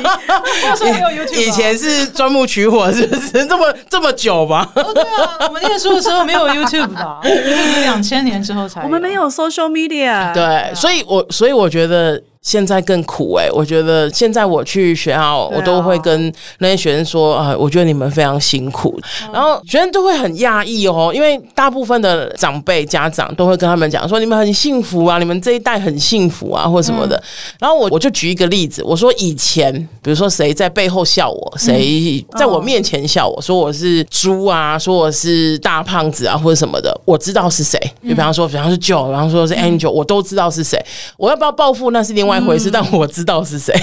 [0.64, 1.40] 那时候没有 YouTube。
[1.40, 4.68] 以前是钻木取火，是不是这么这么久吧？
[4.76, 7.20] 哦，对啊，我们念书的时候没有 YouTube 吧？
[7.84, 8.82] 两千年之后才。
[8.82, 10.34] 我们没有 social media。
[10.34, 12.22] 对，所以我所以我觉得。
[12.42, 19.00] 现在更苦哎、欸，我觉得现在我去学校，我都会跟那些学生说啊，我觉得你们非常辛苦，
[19.32, 27.22] 然后学生都会很讶异哦，因为大部分的长辈家长都会跟他们讲说，你们很幸福啊，你们这一代很幸福啊，或什么的。
[27.60, 37.80] 然后我我就举一个例子，我说以前比如说谁在背后笑我，谁在我面前笑我说我是猪啊，说我是大胖子啊，或者什么的，我知道是谁。
[38.02, 40.84] 就比方说，比方是 Joe，比方说是 Angel，我都知道是谁。
[41.18, 41.92] 我要不要报复？
[41.92, 42.31] 那是另外。
[42.32, 43.76] 外回事，但我知道是谁。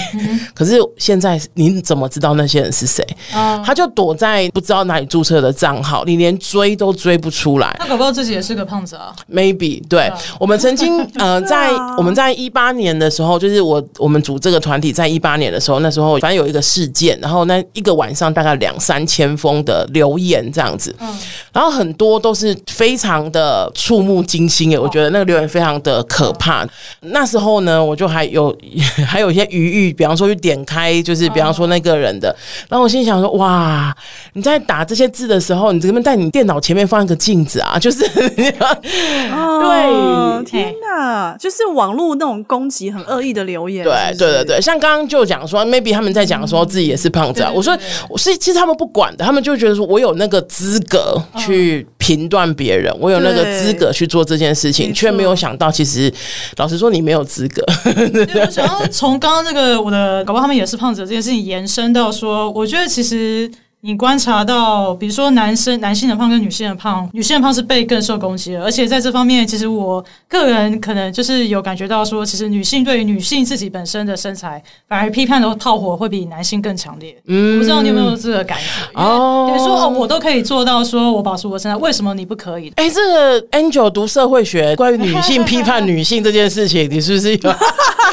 [0.54, 3.06] 可是现在你怎么知道那些人是谁？
[3.62, 7.76] 他就躲在不知道哪里注册的账号，你连追都追不出来。
[7.78, 10.10] 他搞不好自己也是个胖子啊？Maybe 对。
[10.40, 20.96] 我们曾经 呃，在我们在一八年的时候，就是我我们组这个团体在一八年的时候，那时候反正有一个事件，然后那一个晚上大概两三千封的留言这样子，
[21.52, 26.66] 然后很多都是非常的触目惊心诶，我觉得那个留言非常的可怕。
[27.00, 28.37] 那时候呢，我就还有。
[28.38, 28.56] 有
[29.06, 32.34] 还有一些余裕，比方说去点开，就是比方说那个人的，
[32.68, 33.94] 然后我心想说：哇，
[34.34, 37.76] 你在打这些字的时候，你怎么在你电脑前面放一个镜子啊？
[37.80, 38.04] 就是，
[39.32, 43.84] 哦、 对，天哪，就是网络那种攻击很恶意的留言。
[43.84, 47.50] 对，对，对，对，像刚刚就讲说，maybe 他们在讲说自己也是胖子啊。
[47.52, 47.76] 我说，
[48.08, 56.12] 我是其实他们不管的，他们就觉得说我有那个资格去评断别人，我有那个资格去做这件事情，却没有想到，其实
[56.56, 57.64] 老实说，你没有资格。
[58.32, 77.16] 对，我想要从刚刚那个我的搞不好他们也是胖子这件事情延伸到说，我觉得其实你观察到，比如说男生男性的胖跟女性的胖，女性的胖是被更受攻击的，而且在这方面，其实我个人可能就是有感觉到说，其实女性对于女性自己本身的身材，反而批判的炮火会比男性更强烈。
[77.28, 78.64] 嗯，我不知道你有没有这个感觉？
[79.00, 82.72] 哦，比如说哦，我都可以做到，说我保持我的身材，为什么你不可以？
[82.74, 87.54] 哎，这个 Angel 读社会学，关于女性批判女性这件事情，你是不是有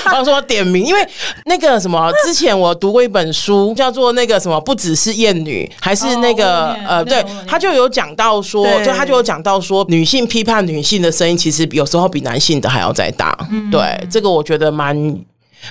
[0.11, 0.85] 帮说点名？
[0.85, 1.07] 因为
[1.45, 5.69] 那个什么， 之前我读过一本书，叫做那个什么，不只是厌女。
[5.79, 13.37] 还是那个、哦、呃，对，他就有讲到说，就他就有讲到说，女性批判女性的声音，其实有时候比男性的还要再大。
[13.51, 14.95] 嗯、对，这个我觉得蛮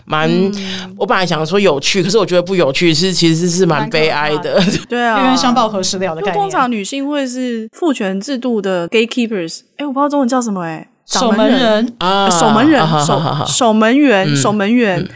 [0.05, 4.61] 蛮，嗯、我本来想说有趣，可是我觉得不有趣，是其实是蛮悲哀的。
[4.89, 6.35] 对啊，冤冤相报何时了的概念。
[6.35, 15.01] 通常女性会是父权制度的 gatekeepers，哎，我不知道中文叫什么、欸，哎，守门人啊，守门人，守守门员，守门员。
[15.01, 15.09] 嗯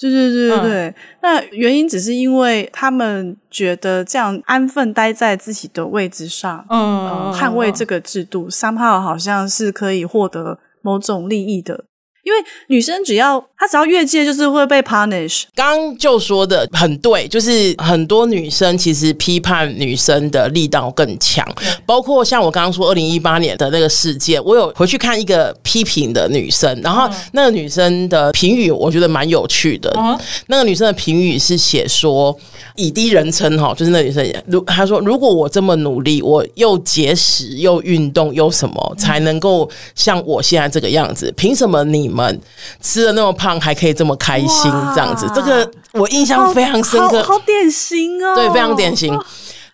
[0.00, 11.84] 对对对对对，嗯、那原因只是因为他们觉得这样安分待在自己的位置上，嗯，呃、捍卫这个制度，somehow 好像是可以获得某种利益的。
[12.22, 15.44] 因为女生只要她只要越界，就是会被 punish。
[15.54, 21.46] 刚刚就说的很对，就是很多女生其实批判女生的力道更强，
[21.86, 29.90] 包括像我刚刚说二零一八年的那个事件，我有回去看一个批评的女生，然后那个女生的评语我觉得蛮有趣的。
[29.96, 32.36] 嗯、那个女生的评语是写说
[32.76, 41.32] 以第一人称哈，就是那女生如她说，如果我这么努力，我又节食又运动，又什么才能够像我现在这个样子？
[41.34, 42.09] 凭什么你？
[42.10, 42.40] 们
[42.80, 49.18] 吃的那么胖，还可以这么开心，这样子，这个我印象非常深刻，好，好，好典型哦，对，非常典型，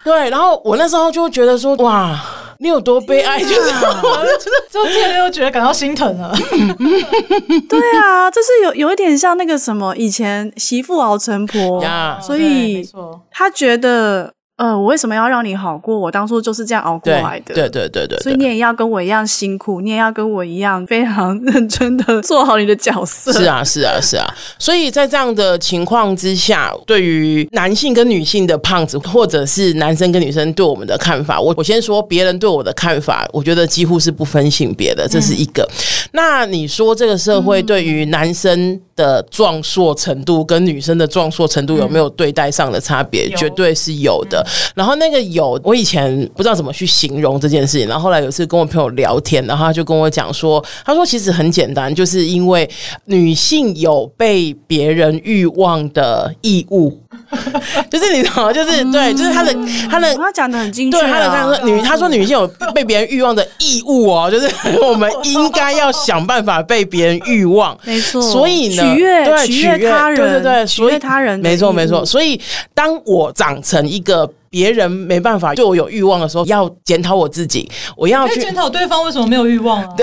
[0.05, 0.31] 对。
[0.31, 2.21] 然后我那时候就觉得说，哇，
[2.59, 3.73] 你有多悲哀，就是
[4.71, 6.33] 就听了又觉得感到心疼了。
[7.69, 12.21] 对啊，就是有有一点像那个什么，以前媳妇熬成婆，Yeah.
[12.21, 12.89] 所以
[13.31, 14.36] 他觉得。
[14.57, 15.99] 呃，我为什么要让你好过？
[15.99, 17.55] 我当初就是这样熬过来的。
[17.55, 23.31] 对对对对，对，所以你也要跟我一样辛苦，你也要跟我一样非常 认真的做好你的角色。
[23.35, 24.27] 是啊，是啊，是啊。
[24.59, 35.63] 所以在这样的情况之下，对于男性跟女性的胖子，或者是男生跟女生对我们的看法，我我先说别人对我的看法，我觉得几乎是不分性别的，这是一个。
[35.65, 43.27] 嗯、那你说这个社会对于男生的壮硕程度跟女生的壮硕程度有没有对待上的差别？
[43.27, 44.45] 嗯、绝对是有的。
[44.75, 47.89] 然后那个有，我以前不知道怎么去形容这件事情。
[47.89, 52.69] 然后后来有一次跟我朋友聊天，然后他就跟我讲说，他说其实很简单，就是因为
[53.07, 56.99] 女性有被别人欲望的义务，
[57.91, 59.55] 就是你知道，就是对，就是他的
[59.91, 64.49] 他的他讲的很精确，对他的他说女他说女性有被别人欲望的义务哦，就是
[64.83, 68.21] 我们应该要想办法被别人欲望，没错。
[68.23, 72.05] 所以呢，取悦对取悦他人，对对对，取悦他人，没错没错。
[72.05, 72.41] 所以
[72.75, 74.31] 当我长成一个。
[74.57, 77.71] 别人没办法对我有欲望的时候，要检讨我自己。
[77.95, 79.95] 我要去检讨对方为什么没有欲望啊？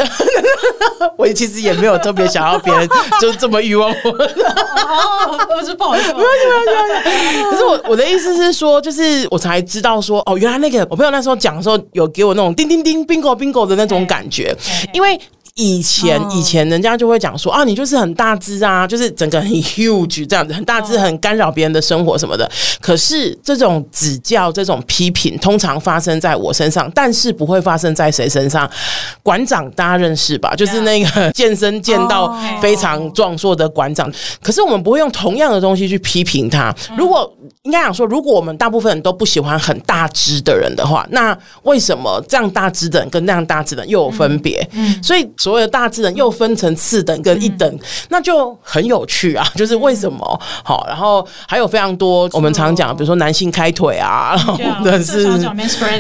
[1.18, 2.88] 我其实也没有特别想要别人
[3.20, 4.12] 就这么欲望我。
[4.12, 7.44] 不是不好意思，没关系，没关系，没关系。
[7.50, 14.56] 可是我我的意思是说，就是我才知道说，哦，原来那个我朋友那时候讲的时候，有给我那种叮叮叮 bingo bingo 的那种感觉，
[14.94, 15.20] 因为。
[15.56, 22.50] 以前以前人家就会讲说啊，你就是很大只啊，就是整个很 huge 这样子，很大只，很干扰别人的生活什么的。
[22.82, 28.68] 可是这种指教、这种批评，通常发生在我身上，但是不会发生在谁身上？
[29.22, 30.56] 馆长大家认识吧？
[30.56, 34.12] 就是那个健身健到非常壮硕的馆长。
[34.42, 36.74] 可是我们不会用同样的东西去批评他。
[36.98, 44.68] 如果应该讲说，如果我们大部分人都不喜欢很大只的人的话，那为什么这样大只的人跟那样大只的人又有分别？
[44.72, 45.30] 嗯，所以。
[45.44, 49.46] 所谓的大只人又分成次等跟一等，嗯、那就很有趣啊！
[49.58, 50.86] 就是为什么好？
[50.88, 54.38] 然后还有非常多我们常讲，比如说男性开腿啊，
[54.82, 55.26] 或者是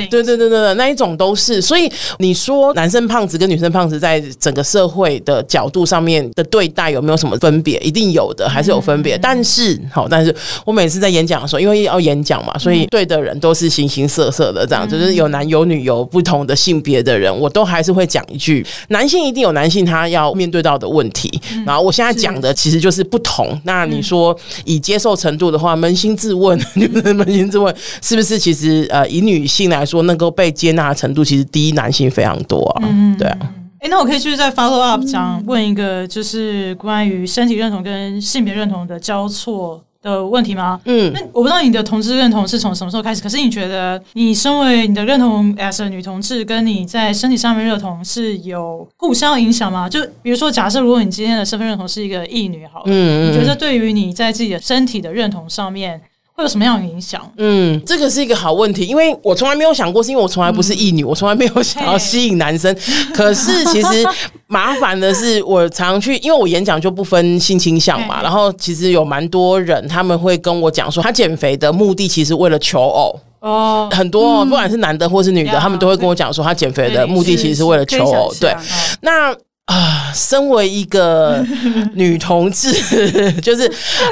[0.10, 1.62] 对对对对对，那一种都是。
[1.62, 7.78] 所以你说男生胖子跟女生胖子在整个社会的角度上面的对待有没有什么分别？
[7.80, 9.18] 一定有的，还是有分别。
[9.18, 19.33] 嗯、但是好，但是我每次在演讲的时候，因为要演讲嘛，所以对的人都是形形色色的，这样就是有男有女，有不同的性别的人，我都还是会讲一句：男性。
[19.33, 23.60] 一定有男性他要面对到的问题，嗯、然后我现在讲的其实就是不同。
[23.66, 32.84] 那你说以接受程度的话，扪心自问， 就是扪心自问，是不是其实呃以女性来说，能够被接纳的程度其实低男性非常多啊？
[32.86, 33.38] 嗯、对啊。
[33.80, 39.84] 哎，那我可以继续再 follow up 讲问一个，就是关于身体认同跟性别认同的交错。
[40.04, 40.80] 的问题吗？
[40.86, 43.24] 嗯，那我不知道你的同志认同是从什么时候开始。
[43.24, 49.88] 可是你觉得，你身为你的认同 as a 女同志，跟你在身体上面认同是有互相影响吗？
[49.90, 56.02] 就比如说，假设如果你今天的身份认同是一个异女，好了，嗯，嗯，你觉得对于你在自己的身体的认同上面，
[56.36, 57.22] 会有什么样的影响？
[57.38, 62.76] 嗯，这个是一个好问题，因为我从来没有想过，是因为我从来不是异女，嗯、我从来没有想要吸引男生。
[63.14, 64.04] 可是其实
[64.48, 78.34] 麻烦的是，我常去，因为我演讲就不分性倾向嘛，然后其实有蛮多人他们会跟我讲说，他减肥的目的其实为了求偶哦，很多、哦、不管是男的或是女的，嗯、他们都会跟我讲说，他减肥的目的其实是为了求偶。
[78.40, 78.56] 对，
[79.02, 79.36] 那。
[79.66, 81.42] 啊，身为一个
[81.96, 82.70] 女同志，
[83.42, 83.64] 就是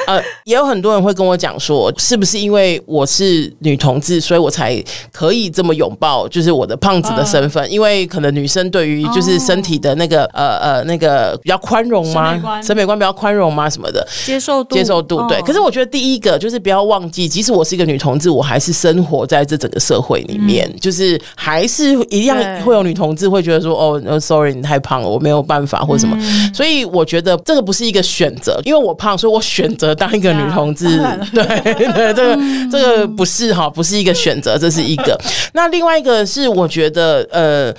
[0.06, 4.82] 呃，也有很多人会跟我讲说，是不是因为我是女同志，所以我才
[5.12, 7.70] 可以这么拥抱，就是我的胖子的身份？
[7.70, 12.40] 因为可能女生对于就是身体的那个呃呃那个比较宽容吗？
[12.62, 13.68] 审美观比较宽容吗？
[13.68, 15.38] 什么的接受度接受度对。
[15.42, 25.41] 可是我觉得第一个就是不要忘记，即使我是一个女同志，我还是生活在这整个社会里面，就是还是一样会有女同志会觉得说，哦，sorry，你太胖了，我没有。
[25.42, 30.86] 办法或什么，嗯、所以我觉得这个不是一个选择，因为我胖，所以我选择当一个女同志。
[31.32, 32.38] 对对，这个
[32.70, 35.18] 这个不是哈，不是一个选择，这是一个。
[35.54, 37.74] 那另外一个是，我觉得呃，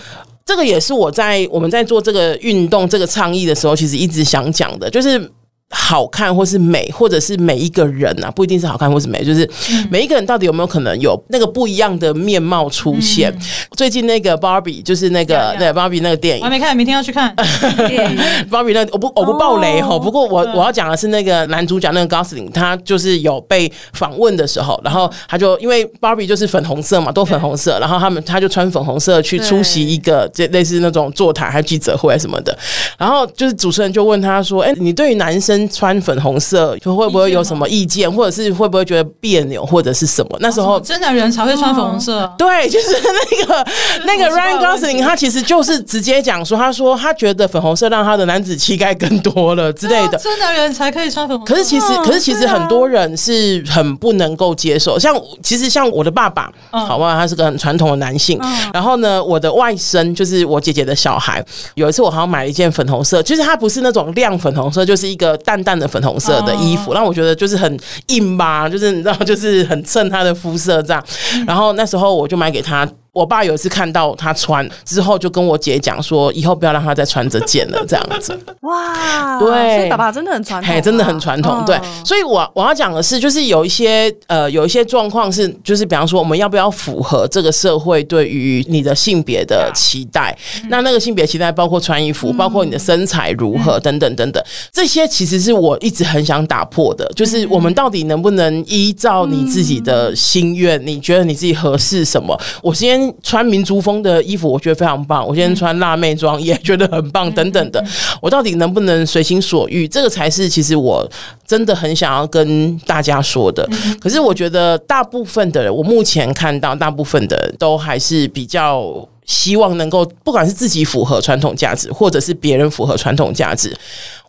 [0.46, 5.32] 这个也是我在我们在做这个运动、这个倡议的时候，其实一直想讲的，就是。
[5.76, 9.50] 好看或是美，或者是每一个人啊，不一定是好看或是美，就是
[9.90, 13.32] 每一个人到底有没有可能有那个不一样的面貌出现？
[13.32, 13.42] 嗯、
[13.76, 17.34] 最近那个 Barbie 就是那个.对 Barbie 那个电影，我还没看，明天要去看。
[18.52, 32.56] Barbie 那个、我不我不爆雷哈，不过我我要讲的是那个男主角那个 Gosling，他就是有被访问的时候，然后他就因为 Barbie 就是粉红色嘛，都粉红色，然后他们他就穿粉红色去出席一个这类似那种座谈还记者会什么的，
[32.98, 40.38] 然后就是主持人就问他说：“哎，你对于男生？”穿粉红色就会不会有什么意见，或者是会不会觉得别扭，或者是什么？
[40.40, 43.68] 那时候真的人才会穿粉红色， 对，就是那个
[44.06, 50.18] 那个 Ryan Gosling，他其实就是直接讲说，他说他觉得粉红色让他的男子气概更多了之类的。
[50.18, 55.00] 真的人才可以穿粉红色，可是其实，可是其实很多人是很不能够接受。
[55.00, 58.40] 像其实像我的爸爸，好吧，他是个很传统的男性。
[58.74, 61.44] 然后呢，我的外甥就是我姐姐的小孩，
[61.76, 65.53] 有一次我好像买了一件粉红色，就是它不是那种亮粉红色，就是一个淡。
[65.54, 71.04] 淡淡的粉红色的衣服，让我觉得就是很硬吧，就是你知道，就是很衬他的肤色这样。
[71.46, 72.90] 然后那时候我就买给他。
[73.14, 78.38] 我爸有一次看到他穿之后，就跟我姐讲说，以后不要让他再穿这件了，这样子。
[78.62, 81.64] 哇，对，所以爸爸真的很传统，真的很传统。
[81.64, 90.36] 对，所以我我要讲的是，就是有一些呃，有一些状况是，就是比方说，我们要不要符合这个社会对于你的性别的期待？
[90.70, 100.84] 那那个性别期待包括穿衣服，包括你的身材如何等等等等，这些其实是我一直很想打破的，就是我们到底能不能依照你自己的心愿？
[100.84, 102.36] 你觉得你自己合适什么？
[102.64, 102.74] 我
[103.04, 103.16] 先。
[103.34, 105.26] 穿民族风的衣服，我觉得非常棒。
[105.26, 107.84] 我今天穿辣妹装也觉得很棒，等等的。
[108.22, 109.88] 我到底能不能随心所欲？
[109.88, 111.10] 这个才是其实我
[111.48, 113.68] 真的很想要跟大家说的。
[114.00, 123.76] 可是我觉得大部分的人，我目前看到大部分的人都还是比较希望能够，不管是自己符合传统价值，或者是别人符合传统价值。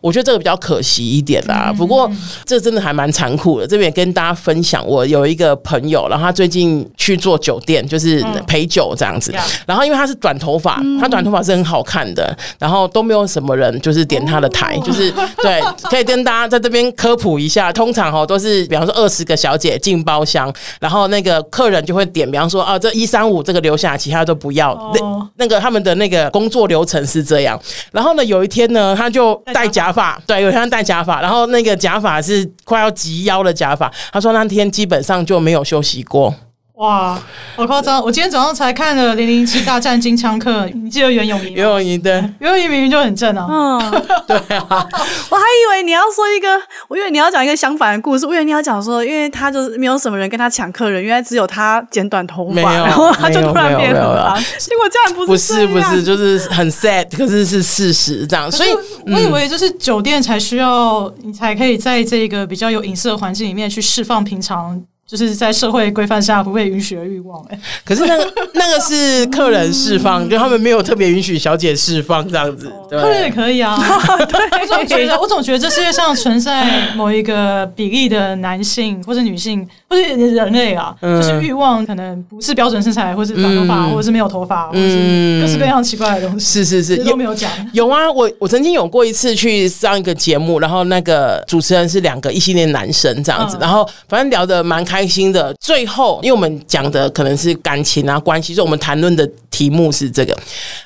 [0.01, 2.07] 我觉得这个比较可惜一点啦，不过
[2.45, 3.65] 这真的还蛮残酷的。
[3.65, 9.33] 这边也跟大家分享，我有一个朋友，然后他最近去做酒店，就是陪酒这样子。
[9.65, 17.73] 然后因为他是短头发，他短头发是很好看的，然后都没有什么人就是点他的台，就是对，可以跟大家在这边科普一下。
[17.73, 24.75] 通常哦都是比方说二十个小姐进包厢，然后那个客人就会点，比方说啊这一三五这个留下，其他都不要。
[24.93, 27.59] 那那个他们的那个工作流程是这样。
[27.91, 29.91] 然后呢，有一天呢，他就戴假。
[29.95, 33.89] 发对，有一天戴假发，然后那个假发是快要及腰的假发。
[34.11, 36.35] 他说那天基本上就没有休息过。
[36.75, 37.17] 哇，
[37.55, 38.03] 好夸张！
[38.03, 41.53] 我今天早上才看了《零零七大战金枪客》，你记得袁咏仪？
[41.53, 43.47] 袁咏仪对，袁咏仪明明就很正啊。
[43.49, 44.65] 嗯， 对啊。
[45.31, 46.49] 我还以为你要说一个，
[46.89, 48.25] 我以为你要讲一个相反的故事。
[48.25, 54.37] 我以为你要讲说，因为他就是没有什么人跟他抢客人，原来只有他剪短头发，然后他就突然变了。
[54.59, 58.51] 结果这样不是不是不是，就是很 sad，可是是事实这样。
[58.51, 58.69] 所以
[59.05, 64.83] 我以为就是酒店才需要你才可以在这个比较有隐私的环境里面去释放平常。
[65.07, 73.77] 就是在社会规范下不被允许的欲望哎、欸，可是那个 那个是客人释放，就他们没有特别允许小姐释放这样子，对客人也可以啊。
[74.27, 86.63] 对，我总觉得我总觉得这世界上存在某一个比例的男性或者女性或者人类啊，嗯、就是欲望可能不是标准身材，或是短头发，嗯、或者是没有头发，或者是各式各样奇怪的东西。
[86.63, 87.51] 是是是，都没有讲。
[87.73, 94.94] 有啊，我我曾经有过一次去上一个节目，然后那个主持人是两个异性恋男生这样子，嗯、然后反正聊的蛮开。
[94.95, 100.33] 开心的，最后，因为我们讲的可能是感情啊关系，所以我们谈论的题目是这个。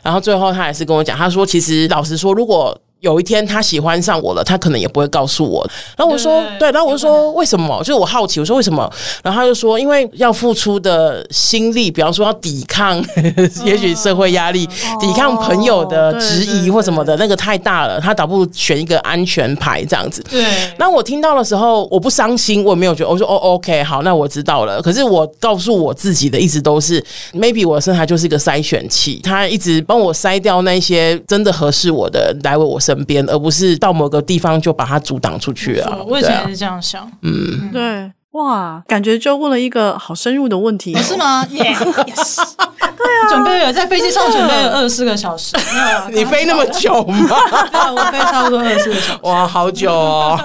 [0.01, 5.65] 然后最后他也是跟我讲，他说：“其实老实说，如果有一天他喜欢上我了，他可能也不会告诉我。
[5.97, 7.79] 然后我说，对，对，然后我就说为什么？
[7.79, 8.91] 就是我好奇，我说为什么？
[9.23, 13.03] 然后他就说，因为要付出的心力，比方说要抵抗，
[13.65, 14.67] 也许社会压力，
[14.99, 20.21] 抵抗朋友的质疑或什么的，那个太大了，他倒不如选一个安全牌这样子。
[20.29, 20.45] 对。
[20.77, 24.81] 那我听到的时候，我不伤心，我也没有觉得，我说哦，OK，好，那我知道了。
[24.81, 35.97] 可是我告诉我自己的一直都是，maybe 我的身材就是一个筛选器，他一直帮我筛掉那些真的合适我的来为我身边，而不是到某个地方就把它阻挡出去啊。
[36.07, 37.09] 我以前也是这样想。
[37.21, 42.35] 嗯，对，哇，感觉就问了一个好深入的问题，是吗？Yeah, yes，
[42.97, 45.55] 对啊，准备了在飞机上准备了二十四个小时，
[46.11, 47.35] 你飞那么久吗？
[47.95, 50.39] 我飞差不多二十四个小时，哇，好久哦！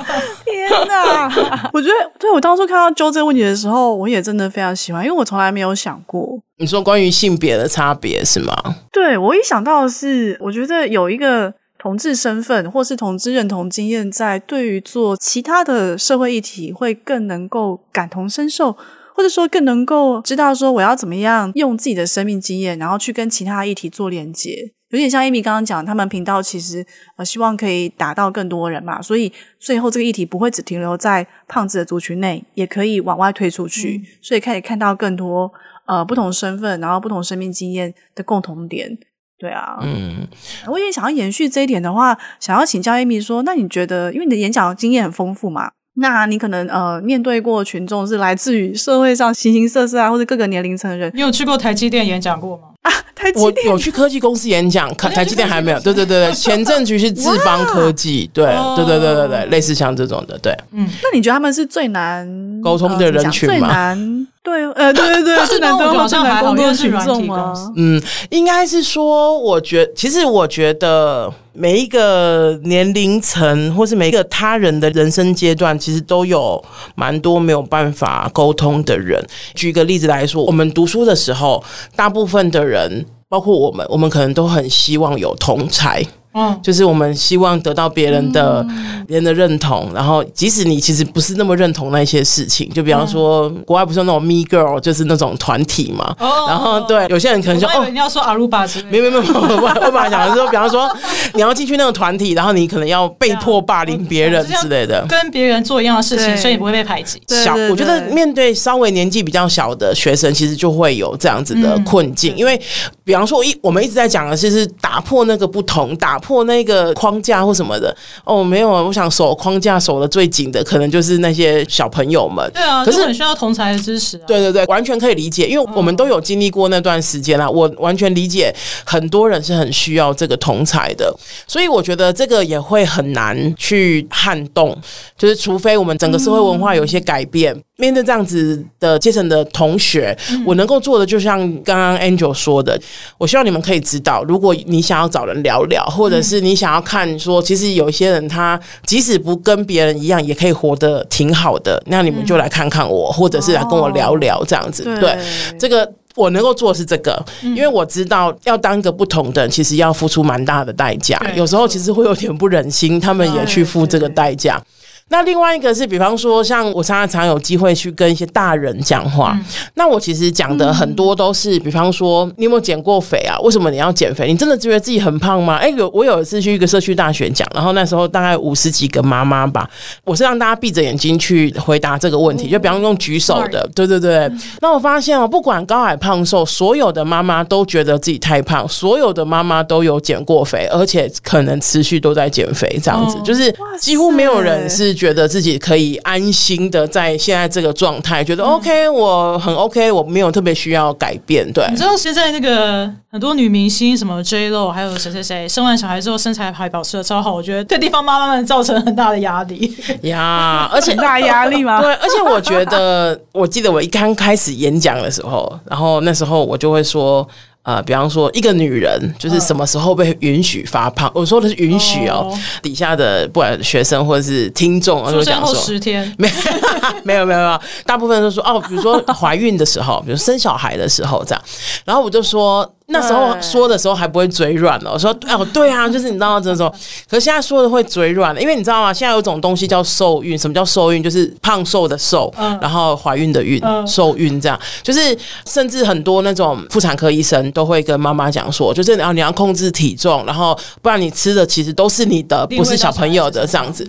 [0.45, 6.39] 天哪，我觉得，对，我当初看到 Jo 这个问题的时候，我也真的非常喜欢，因为我从来没有想过。
[6.59, 8.55] 你说关于性别的差别是吗？
[8.93, 11.53] 对，我一想到的是，我觉得有一个
[11.85, 18.73] 同志身份或是同志认同经验，在对于做其他的社会议题，会更能够感同身受，
[19.15, 24.73] 或者说更能够知道说我要怎么样用自己的生命经验，然后去跟其他议题做连接。
[24.89, 26.87] 有点像 Amy 刚刚讲，他们频道其实
[27.19, 35.53] 呃希望可以打到更多人嘛，所以最后这个议题不会只停留在胖子的族群内，也可以往外推出去，嗯、所以可以看到更多。
[35.87, 38.97] 呃，不同身份，然后不同生命经验的共同点，
[39.45, 40.27] 对啊，嗯，
[40.69, 52.69] 我也想要延续这一点的话，想要请教 Amy 说，那你觉得，因为你的演讲经验很丰富嘛，那你可能呃面对过群众是来自于社会上形形色色啊，或者各个年龄层的人，你有去过台积电演讲过吗？
[52.81, 62.27] 啊，台积电，我有去科技公司演讲，台积电还没有，对对对对， 前阵子是智邦科技，对对对对对对，类似像这种的，对，嗯，那你觉得他们是最难
[62.63, 63.55] 沟通的人群吗？
[63.59, 64.27] 最难。
[64.45, 67.55] 对，呃，对对对，是难道好像还好，因为是群众吗？
[67.77, 76.63] 嗯，应该是说，我觉，其实我觉得每一个年龄层，或是每一个他人的人生阶段，其实都有
[76.95, 79.27] 蛮多没有办法沟通的人。
[79.55, 81.65] 举个例子来说，我们读书的时候，
[81.97, 86.07] 大部分的人，包括我们，我们可能都很希望有同侪。
[86.35, 88.67] 嗯，就是我们希望得到别人的、
[89.07, 96.15] 别人的认同，然后即使你其实不是那么认同那些事情，就比方说国外不是有那种 Me Girl，就是那种团体嘛。
[96.19, 96.47] 哦。
[96.49, 98.87] 然后对，有些人可能说哦，你要说阿鲁巴之类。
[98.91, 100.91] 没没没有，我我本来讲的是说，比方说
[101.35, 107.23] 你要进去那个团体，然后你可能要被迫霸凌别人之类的，跟别人做一样的事情，所以你不会被排挤。
[107.29, 112.61] 小，我觉得面对稍微年纪比较小的学生，其实就会有这样子的困境，因为
[113.05, 116.19] 比方说一我们一直在讲的是是打破那个不同，打。
[116.25, 117.95] 破那个框架或什么的
[118.25, 122.51] 哦，没有啊，我想守框架守得最紧的，可能就是那些小朋友们。
[122.55, 124.23] 对啊，可是很需要同才的支持啊。
[124.27, 128.51] 对对对，完全可以理解，因为我们都有经历过那段时间啦，我完全理解
[128.87, 131.15] 很多人是很需要这个同才的，
[131.47, 134.75] 所以我觉得这个也会很难去撼动，
[135.19, 137.55] 就是除非我们整个社会文化有一些改变。
[137.77, 140.17] 面对这样子的阶层的同学，
[140.47, 142.81] 我能够做的就像刚刚 Angel 说的，
[143.19, 154.85] 我希望你们可以知道，如果你想要找人聊聊，或者是你想要看说，其实有一些人他即使不跟别人一样，也可以活得挺好的，那你们就来看看我，或者是来跟我聊聊这样子。
[155.01, 155.19] 对，
[155.59, 164.63] 这个我能够做的是这个，因为我知道要当一个不同的人，其实要付出蛮大的代价，有时候其实会有点不忍心，他们也去付这个代价。
[165.11, 169.45] 那另外一个是，比方说，像我常常常有机会去跟一些大人讲话，嗯、
[169.75, 173.39] 那我其实讲的很多都是，比方说，你有没有减过肥啊？
[173.41, 174.27] 为什么你要减肥？
[174.27, 175.57] 你真的觉得自己很胖吗？
[175.57, 179.69] 哎、欸，有我有一次去一个社区大学讲，然后那时候大概五十几个妈妈吧，
[180.05, 184.29] 我是让大家闭着眼睛去回答这个问题，就比方用举手的，对对对。
[184.61, 194.94] 那我发现哦，不管高矮胖瘦，所有的妈妈都觉得自己太胖，所有的妈妈都有减过肥，而且可能持续都在减肥，这样子，就是几乎没有人是。
[194.95, 201.51] 觉得自己可以安心的在现在这个状态，觉得 OK，我很 OK，我没有特别需要改变。
[201.53, 211.81] 对，你知道现在那个很多女明星，什么 J Lo，还有谁谁谁，生完小孩之后身材还保持的超好，我觉得对地方妈妈们造成很大的压力呀，而且大压力吗？
[211.81, 217.27] 对，而且我觉得，我记得我一刚开始演讲的时候，然后那时候我就会说。
[217.65, 221.11] 呃，比方说，一个女人就是什么时候被允许发胖？
[221.15, 222.33] 我说的是允许哦。
[222.63, 226.31] 底下的不管学生或者是听众，就讲说十天，没
[227.05, 231.43] 没有没有没有，大部分都说哦，比如说怀孕的时候，比如生小孩的时候这样。
[231.87, 236.71] 然后我就说，那时候说的时候还不会嘴软哦，说哦对啊，就是你知道这种，
[237.09, 238.93] 可是现在说的会嘴软了，因为你知道吗？
[238.93, 241.03] 现在有种东西叫受孕，什么叫受孕？
[241.03, 242.31] 就是胖瘦的瘦，
[242.61, 245.17] 然后怀孕的孕，受孕这样，就是
[245.47, 253.89] 甚至很多那种妇产科医生都会跟妈妈讲说，就是然后你要控制体重，然后不然你吃的其实都是你的，不是小朋友的这样子。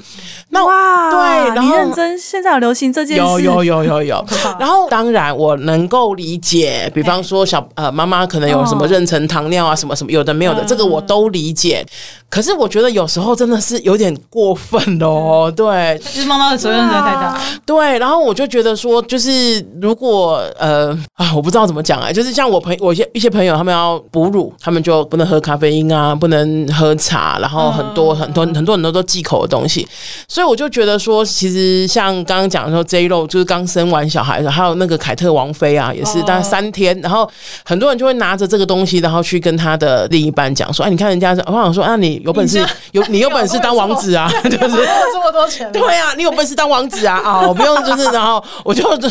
[0.49, 4.25] 那哇，对，然后你认真，现在有流行这件事，有有有有有。
[4.57, 8.84] 然后当然我能够理解，比方说小呃妈妈可能有什么。
[8.87, 11.85] 妊娠糖尿啊，什么什么有的没有的，这个我都理解。
[12.29, 15.51] 可是我觉得有时候真的是有点过分哦。
[15.55, 17.39] 对，就是妈妈的责任真的太大。
[17.65, 29.87] 对，然后我就觉得说，就是如果呃啊，我不知道怎么讲啊，就是像我朋我一些一些朋友，他们要哺乳，他们就不能喝咖啡因啊，不能喝茶，然后很多很多很多很多都忌口的东西。
[30.27, 37.29] 所以我就觉得说，其实像刚刚讲的说，J Lo 就是刚生完小孩的，还有那个凯特王妃啊，也是大概三天，然后
[37.63, 38.74] 很多人就会拿着这个东。
[38.75, 49.07] 东西，然后去跟他的另一半讲说：“哎，你看人家，我想说啊，你有本事有你有本事当王子啊， 就是这么多钱，对啊，你有本事当王子啊啊，我不用就是，然后我就这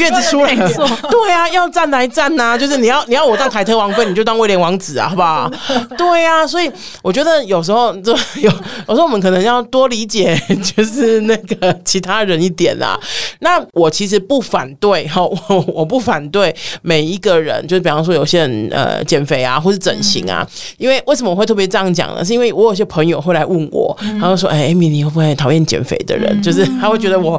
[0.00, 0.68] 月子出来了，
[1.10, 5.50] 对啊，要站来站呐，就是你要你要我当凯特王妃，你就当威廉王子啊，好不好？
[5.96, 6.70] 对啊，所以
[7.02, 8.50] 我觉得有时候就 有，
[8.88, 10.36] 有时候我们可能要多理解，
[10.76, 12.98] 就是那个其他人一点啊。
[13.40, 18.87] 那我其实不反对哈，我我不反对每一个人，就是比方说有些人呃。
[18.88, 20.46] 呃，减肥啊，或是整形啊，
[20.78, 22.24] 因为为什么我会特别这样讲呢？
[22.24, 26.40] 是因为我有些朋友会来问我，他就说：“哎，Amy，你会不会讨厌减肥的人？
[26.40, 27.38] 就是他会觉得我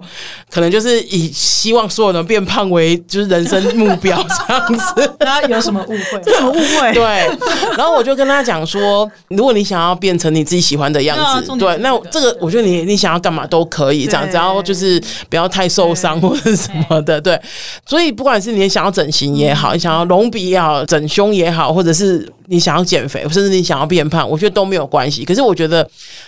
[0.51, 6.31] 可能就是以希望所有人变胖为就是人生目标这样子。”他有什么误会？
[6.31, 6.93] 什么误会？
[6.93, 7.03] 对。
[7.75, 17.19] 然后我就跟他讲说：“如果你想要变成你自己喜欢的样子，对，那这个我觉得你你想要干嘛都可以，这样只要就是不要太受伤或者什么的。
[17.19, 17.39] 对。
[17.85, 25.23] 所以不管是你想要整形也好，你想要隆鼻也好，整胸也好，或者是你想要减肥，甚至你想要变胖，我觉得都没有关系。
[25.23, 25.87] 可是我觉得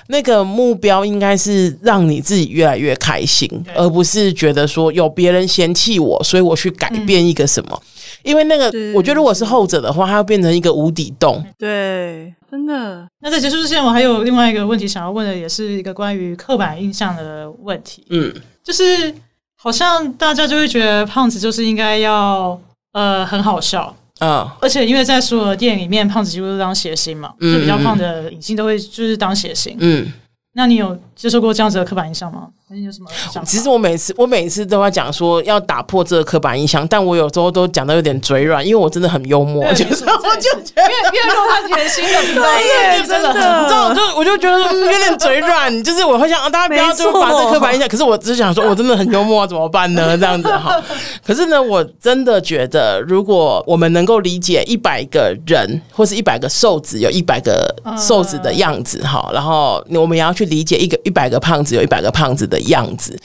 [0.10, 7.82] 那个目标应该是让你自己越来越开心，而不是觉得说有别人嫌弃我，所以我去改变一个什么。
[8.24, 11.44] 因为那个，我觉得如果是后者的话，它会变成一个无底洞。
[11.58, 13.08] 对，真的。
[13.20, 18.06] 那在结束之前，我还有另外一个问题想要问的，也是一个关于刻板印象的问题。
[18.12, 18.32] 嗯，
[18.64, 19.12] 就是
[19.56, 22.60] 好像大家就会觉得胖子就是应该要
[22.92, 23.96] 呃很好笑。
[24.22, 29.76] 嗯，而且因为在所有的电影里面，胖子几乎都当谐星嘛，嗯、就比较胖的影星都会就是当谐星。
[29.80, 30.14] 嗯，
[30.54, 32.50] 那你有接受过这样子的刻板印象吗？
[32.74, 33.10] 你有什么？
[33.46, 43.42] 其实我每次我每次都会讲说要打破这个刻板印象，但我有时候都讲的有点嘴软，因为我真的很幽默， 就是我就觉得越越肉他甜心的，对，真的，你知
[43.74, 50.18] 道，我就我就觉得有点嘴软，就是我会想大家不要就把这刻板印象，可是我只是想说我真的很幽默，怎么办呢？
[50.18, 50.82] 这样子哈，
[51.26, 63.18] 可是呢，我真的觉得如果我们能够理解一百个人或是一百个瘦子有一百个瘦子的样子哈，然后我们也要去理解一个一百个胖子有一百个胖子的样子，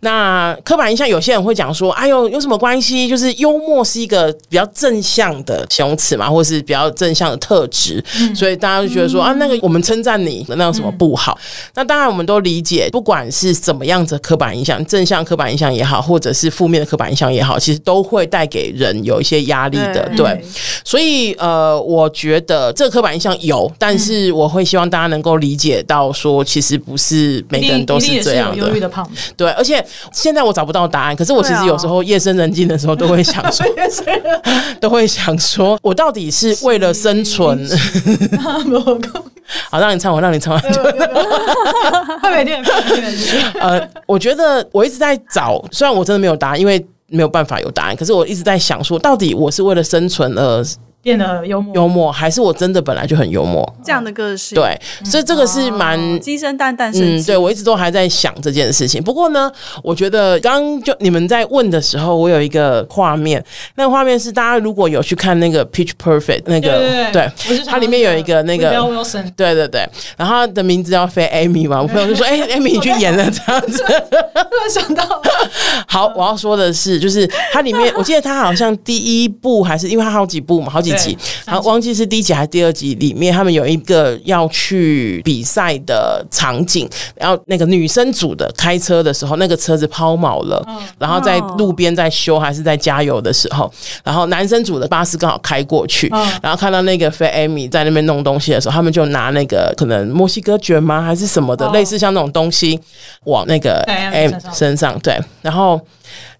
[0.00, 3.08] 那刻板印象，有些人会讲说：“哎呦，有什么关系？
[3.08, 11.38] 就是幽默是一个比较正向的形容词嘛，或是比较正向的特质，嗯、所以大家就觉得说啊，那个我们称赞你，那有什么不好？
[11.40, 11.42] 嗯、
[11.76, 20.08] 那当然，我们都理解，不管是怎么样子的刻板印象，正向刻板印象也好，或者是负面的刻板印象也好，其实都会带给人有一些压力的。
[20.16, 20.44] 对，对，
[20.84, 28.81] 所以呃，我觉得这个刻板印象有，但是我会希望大家能够理解到，说其实不是每个人都是这样的。
[28.82, 31.16] 的胖子，对，而且现在我找不到答案。
[31.16, 33.64] 可是我其实有时候夜深人静的时候，都会想 说，
[34.80, 37.66] 都会想说，我到底是为了生存？
[39.70, 40.82] 好，让你唱，我让你唱完就。
[42.20, 42.62] 快 点，
[43.60, 47.96] 呃，我觉得我一直在找，虽然我真的没有答案，因为没有办法有答案。
[47.96, 50.64] 可是我一直在想说，到底我是为了生存而。
[51.02, 53.62] 变得幽默，幽默还是我真的本来就很幽默。
[53.84, 57.24] 这样的个性，对，所以这个是蛮鸡生蛋，蛋生嗯。
[57.24, 59.02] 对，我一直都还在想这件事情。
[59.02, 59.50] 不过呢，
[59.82, 63.44] 我觉得刚刚就你们在问的时候，我有一个画面，
[63.74, 67.28] 那个画面是大家如果有去看那个 Pitch Perfect 那个，对，
[67.66, 68.70] 它里面有一个那个，
[69.36, 69.84] 对对对，
[70.16, 75.20] 然后他的名字叫 Fat Amy 嘛，我朋友就说，哎，Amy 你去演了这样子， 突然想到，
[75.88, 80.91] 好，我要说的是，就是它里面，我记得它好像第一部还是因为它好几部嘛，好几。
[80.94, 81.16] 集，
[81.46, 90.64] 然后忘记是第一集还是第二集，里面他们有一个要去比赛的场景，然后那个女生组的开车的时候，那个车子抛锚了，
[90.98, 93.72] 然后在路边在修还是在加油的时候，
[94.04, 96.08] 然后男生组的巴士刚好开过去，
[96.42, 102.78] 然后看到那个 Fat Amy 在那边弄东西的时候，他们就拿那个可能墨西哥卷吗还是什么的，类似像那种东西
[103.24, 103.84] 往那个
[104.52, 105.80] 身上，对，然后。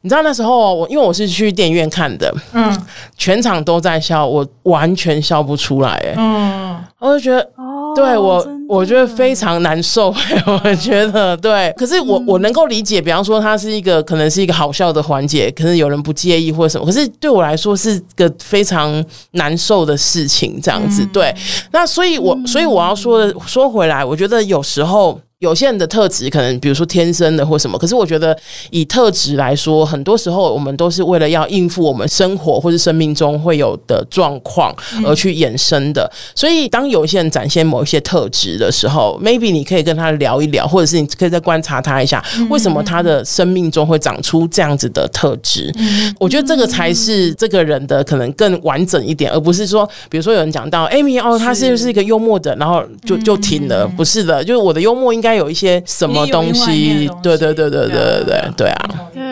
[0.03, 2.87] 你知道那时候我因为我是去电影院看的，嗯，
[3.17, 7.49] 全场都在笑，我完全笑不出来，哎，嗯，我就觉得。
[7.95, 10.15] 对我，我觉得非常难受。
[10.47, 16.87] 我觉得对，可是我我能够理解，比方说它是一个可能是一个好笑的环节，可能有人不介意或者什么。
[16.87, 21.05] 可是对我来说是个非常难受的事情，这样子。
[21.13, 21.35] 对，
[21.71, 25.21] 那所以我所以我要说的说回来，我觉得有时候。
[25.43, 28.37] 有些人的特质可能，比如说天生的或什么，可是我觉得
[28.71, 34.73] 以特质来说，很多时候我们都是为了要应付我们生活或是生命中会有的状况
[35.05, 36.09] 而去衍生的。
[36.33, 45.75] 所以，当有一些人展现某一些特质的时候，maybe 你可以跟他聊一聊，或者是你可以再观察他一下，为什么他的生命中会长出这样子的特质。
[46.21, 53.89] 我觉得这个才是这个人的可能更完整一点，而不是说，比如说有人讲到 Amy 哦，他是不是一个幽默的，然后就就停了？
[53.97, 55.32] 不是的，就是我的幽默应该。
[55.35, 57.09] 有一些什么东西？
[57.23, 58.89] 对对对对对对对对啊！
[59.15, 59.23] 对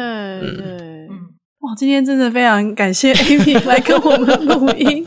[0.57, 0.80] 对。
[1.61, 5.04] 哇，今天真的非常感谢 Amy 来跟我们录音，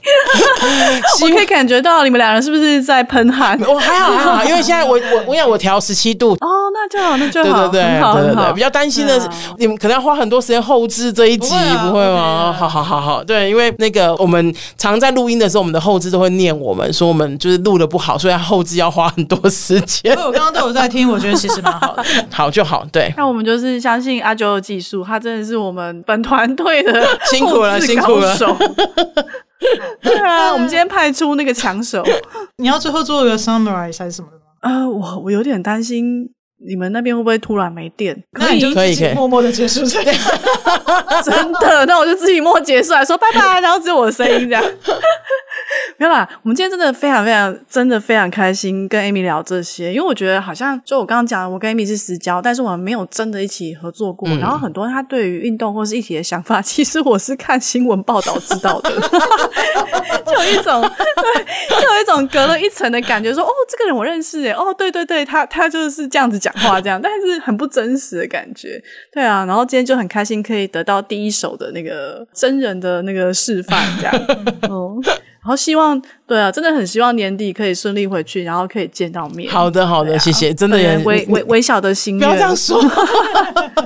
[1.24, 3.60] 我可以感觉到你们两人是不是在喷汗？
[3.68, 9.28] 我还好还好，因为现在我我我想我调十七度哦，那就好，那就好，对对对对对对，比较担心的是
[9.58, 12.54] 你们可能要花很多时间后置这一集，不会吗？
[12.56, 20.16] 好好好好，对，因为那个我们常在录音的时候，我们的后置都会念我们说我们就是录的不好，所以后置要花很多时间。
[20.18, 23.12] 我刚刚都有在听，我觉得其实蛮好的， 好就好，对。
[23.18, 26.44] 那我们就是相信阿九的技术，他真的是我们本团。
[26.56, 28.36] 团队的 辛苦了，辛苦了。
[30.02, 32.04] 对啊，我们今天派出那个强手。
[32.58, 34.44] 你要最后做一个 summarize 还是什么的吗？
[34.62, 36.30] 呃，我我有点担心。
[36.66, 38.24] 你们那边会不会突然没电？
[38.34, 40.16] 可以，可以，可以默默的结束这样。
[41.24, 44.64] 真的，那我就自己默默结束来说拜拜， 然后只有我的声音这样。
[45.98, 54.28] 没有啦，我们今天真的非常非常，真的非常开心跟 Amy 聊这些，因为我觉得好像就我刚刚讲的，我跟 Amy 是私交，但是我们没有真的一起合作过。
[54.30, 58.90] 嗯、然后很多他对于运动或是一体的想法，其实我是看新闻报道知道的，
[60.26, 66.53] 就有一种对，就有一种隔了一层的感觉说，说哦，这个人我认识，哎，哦，对对对，他他就是这样子讲。
[66.60, 68.82] 话这样，但是很不真实的感觉，
[69.12, 69.46] 对啊。
[69.46, 74.28] 然后今天就很开心，可以得到第一手的那个真人的那个示范，这样，
[74.70, 74.98] 哦。
[75.44, 76.02] 然后希望。
[76.26, 79.52] 对啊，真的很希望年底可以顺利回去，然后可以见到面。
[79.52, 82.28] 好的，好的，谢谢，真的也微微微小的心愿。
[82.28, 82.82] 不要这样说。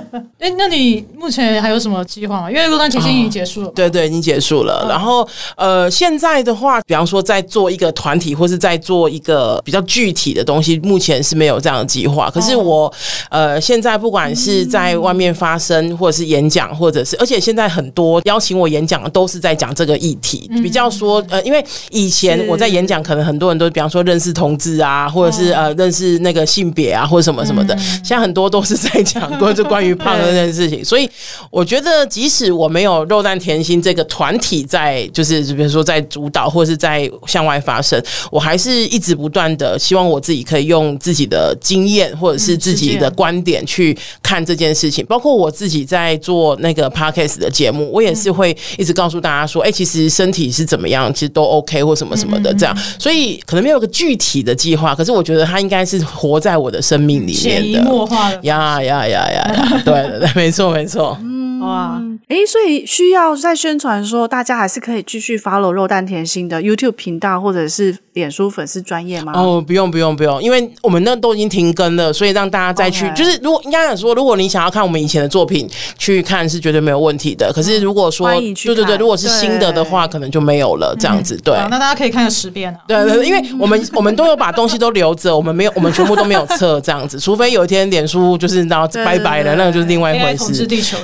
[0.39, 2.49] 哎，那你目前还有什么计划吗？
[2.49, 3.67] 因为落单甜心已经结束了。
[3.75, 4.85] 对对，已经结束了。
[4.87, 5.27] 然后
[5.57, 12.29] 呃，现在的话，比方说在做一个团体，或是在做一个比较具体的东西，目前是没有这样的计划。
[12.29, 12.91] 可是我
[13.29, 22.37] 呃，现在不管是在外面发声，或者是演讲，或者是，而且现在很多邀请我演讲的都是在讲这个议题，比较说呃，因为以前。
[22.47, 27.75] 我在演讲，可能很多人都比方说认识同志啊，或者是呃认识那个性别啊，或者什么什么的。
[27.77, 31.09] 现在很多都是在讲关就关于胖的这件事情，所以
[31.49, 45.05] 我觉得即使我没有肉蛋甜心这个团体在，就是比如说在主导或者是在向外发声，我还是一直不断的希望我自己可以用自己的经验或者是自己的观点去看这件事情。
[45.05, 52.35] 包括我自己在做那个 podcast 的节目，我也是会一直告诉大家说，哎，其实身体是怎么样，其实都 OK 或什么什么。
[52.37, 61.17] 的这样，所以可能没有个具体的计划，可是我觉得他应该是活在我的生命里面的，潜移默化的，呀呀呀呀，对对对，没错没错。
[61.61, 69.33] 哇，哎，所以需要再宣传说，大家还是可以继续 follow 肉蛋甜心的 YouTube 频道或者是脸书粉丝专业吗？
[69.35, 77.51] 哦，不用不用不用，因为我们那都已经停更了，所以让大家再去.就是如果应该讲说，如果你想要看我们以前的作品，去看是绝对没有问题的。
[77.53, 81.37] 可是如果说，对对对，如果是新的的话，可能就没有了这样子。
[81.43, 82.79] 对，那大家可以看个十遍啊。
[82.87, 90.37] 对对，因为 我们我们都有把东西都留着，我们没有，我们全部都没有测这样子，除非有一天脸书就是然后拜拜了，那个就是另外一回事。
[90.37, 90.97] 统治地球，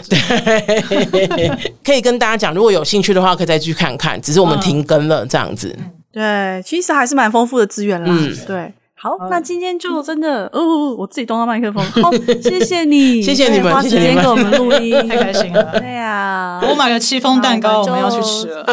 [0.44, 1.52] 对。
[1.84, 4.22] 可以跟大家讲，如果有兴趣的话，可以再去看看。
[4.22, 5.76] 只是我们停更了这样子。
[6.12, 8.08] 对，其实还是蛮丰富的资源啦。
[8.10, 8.74] 嗯，对。
[8.96, 11.84] 好，那今天就真的哦，我自己动到麦克风。
[12.02, 12.10] 好，
[12.42, 15.78] 谢谢你，谢谢你们，花时间给我们录音， 太开心了。
[15.78, 18.64] 对呀，我买个戚风蛋糕，我们要去吃了。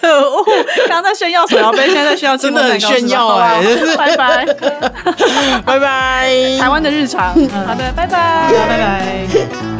[0.00, 0.42] 可恶，
[0.88, 3.62] 刚刚在炫耀手摇杯，现在在炫耀戚风蛋糕，炫耀哎！
[3.98, 4.46] 拜拜，
[5.66, 7.34] 拜拜，台湾的日常。
[7.66, 9.73] 好的，拜拜，拜拜。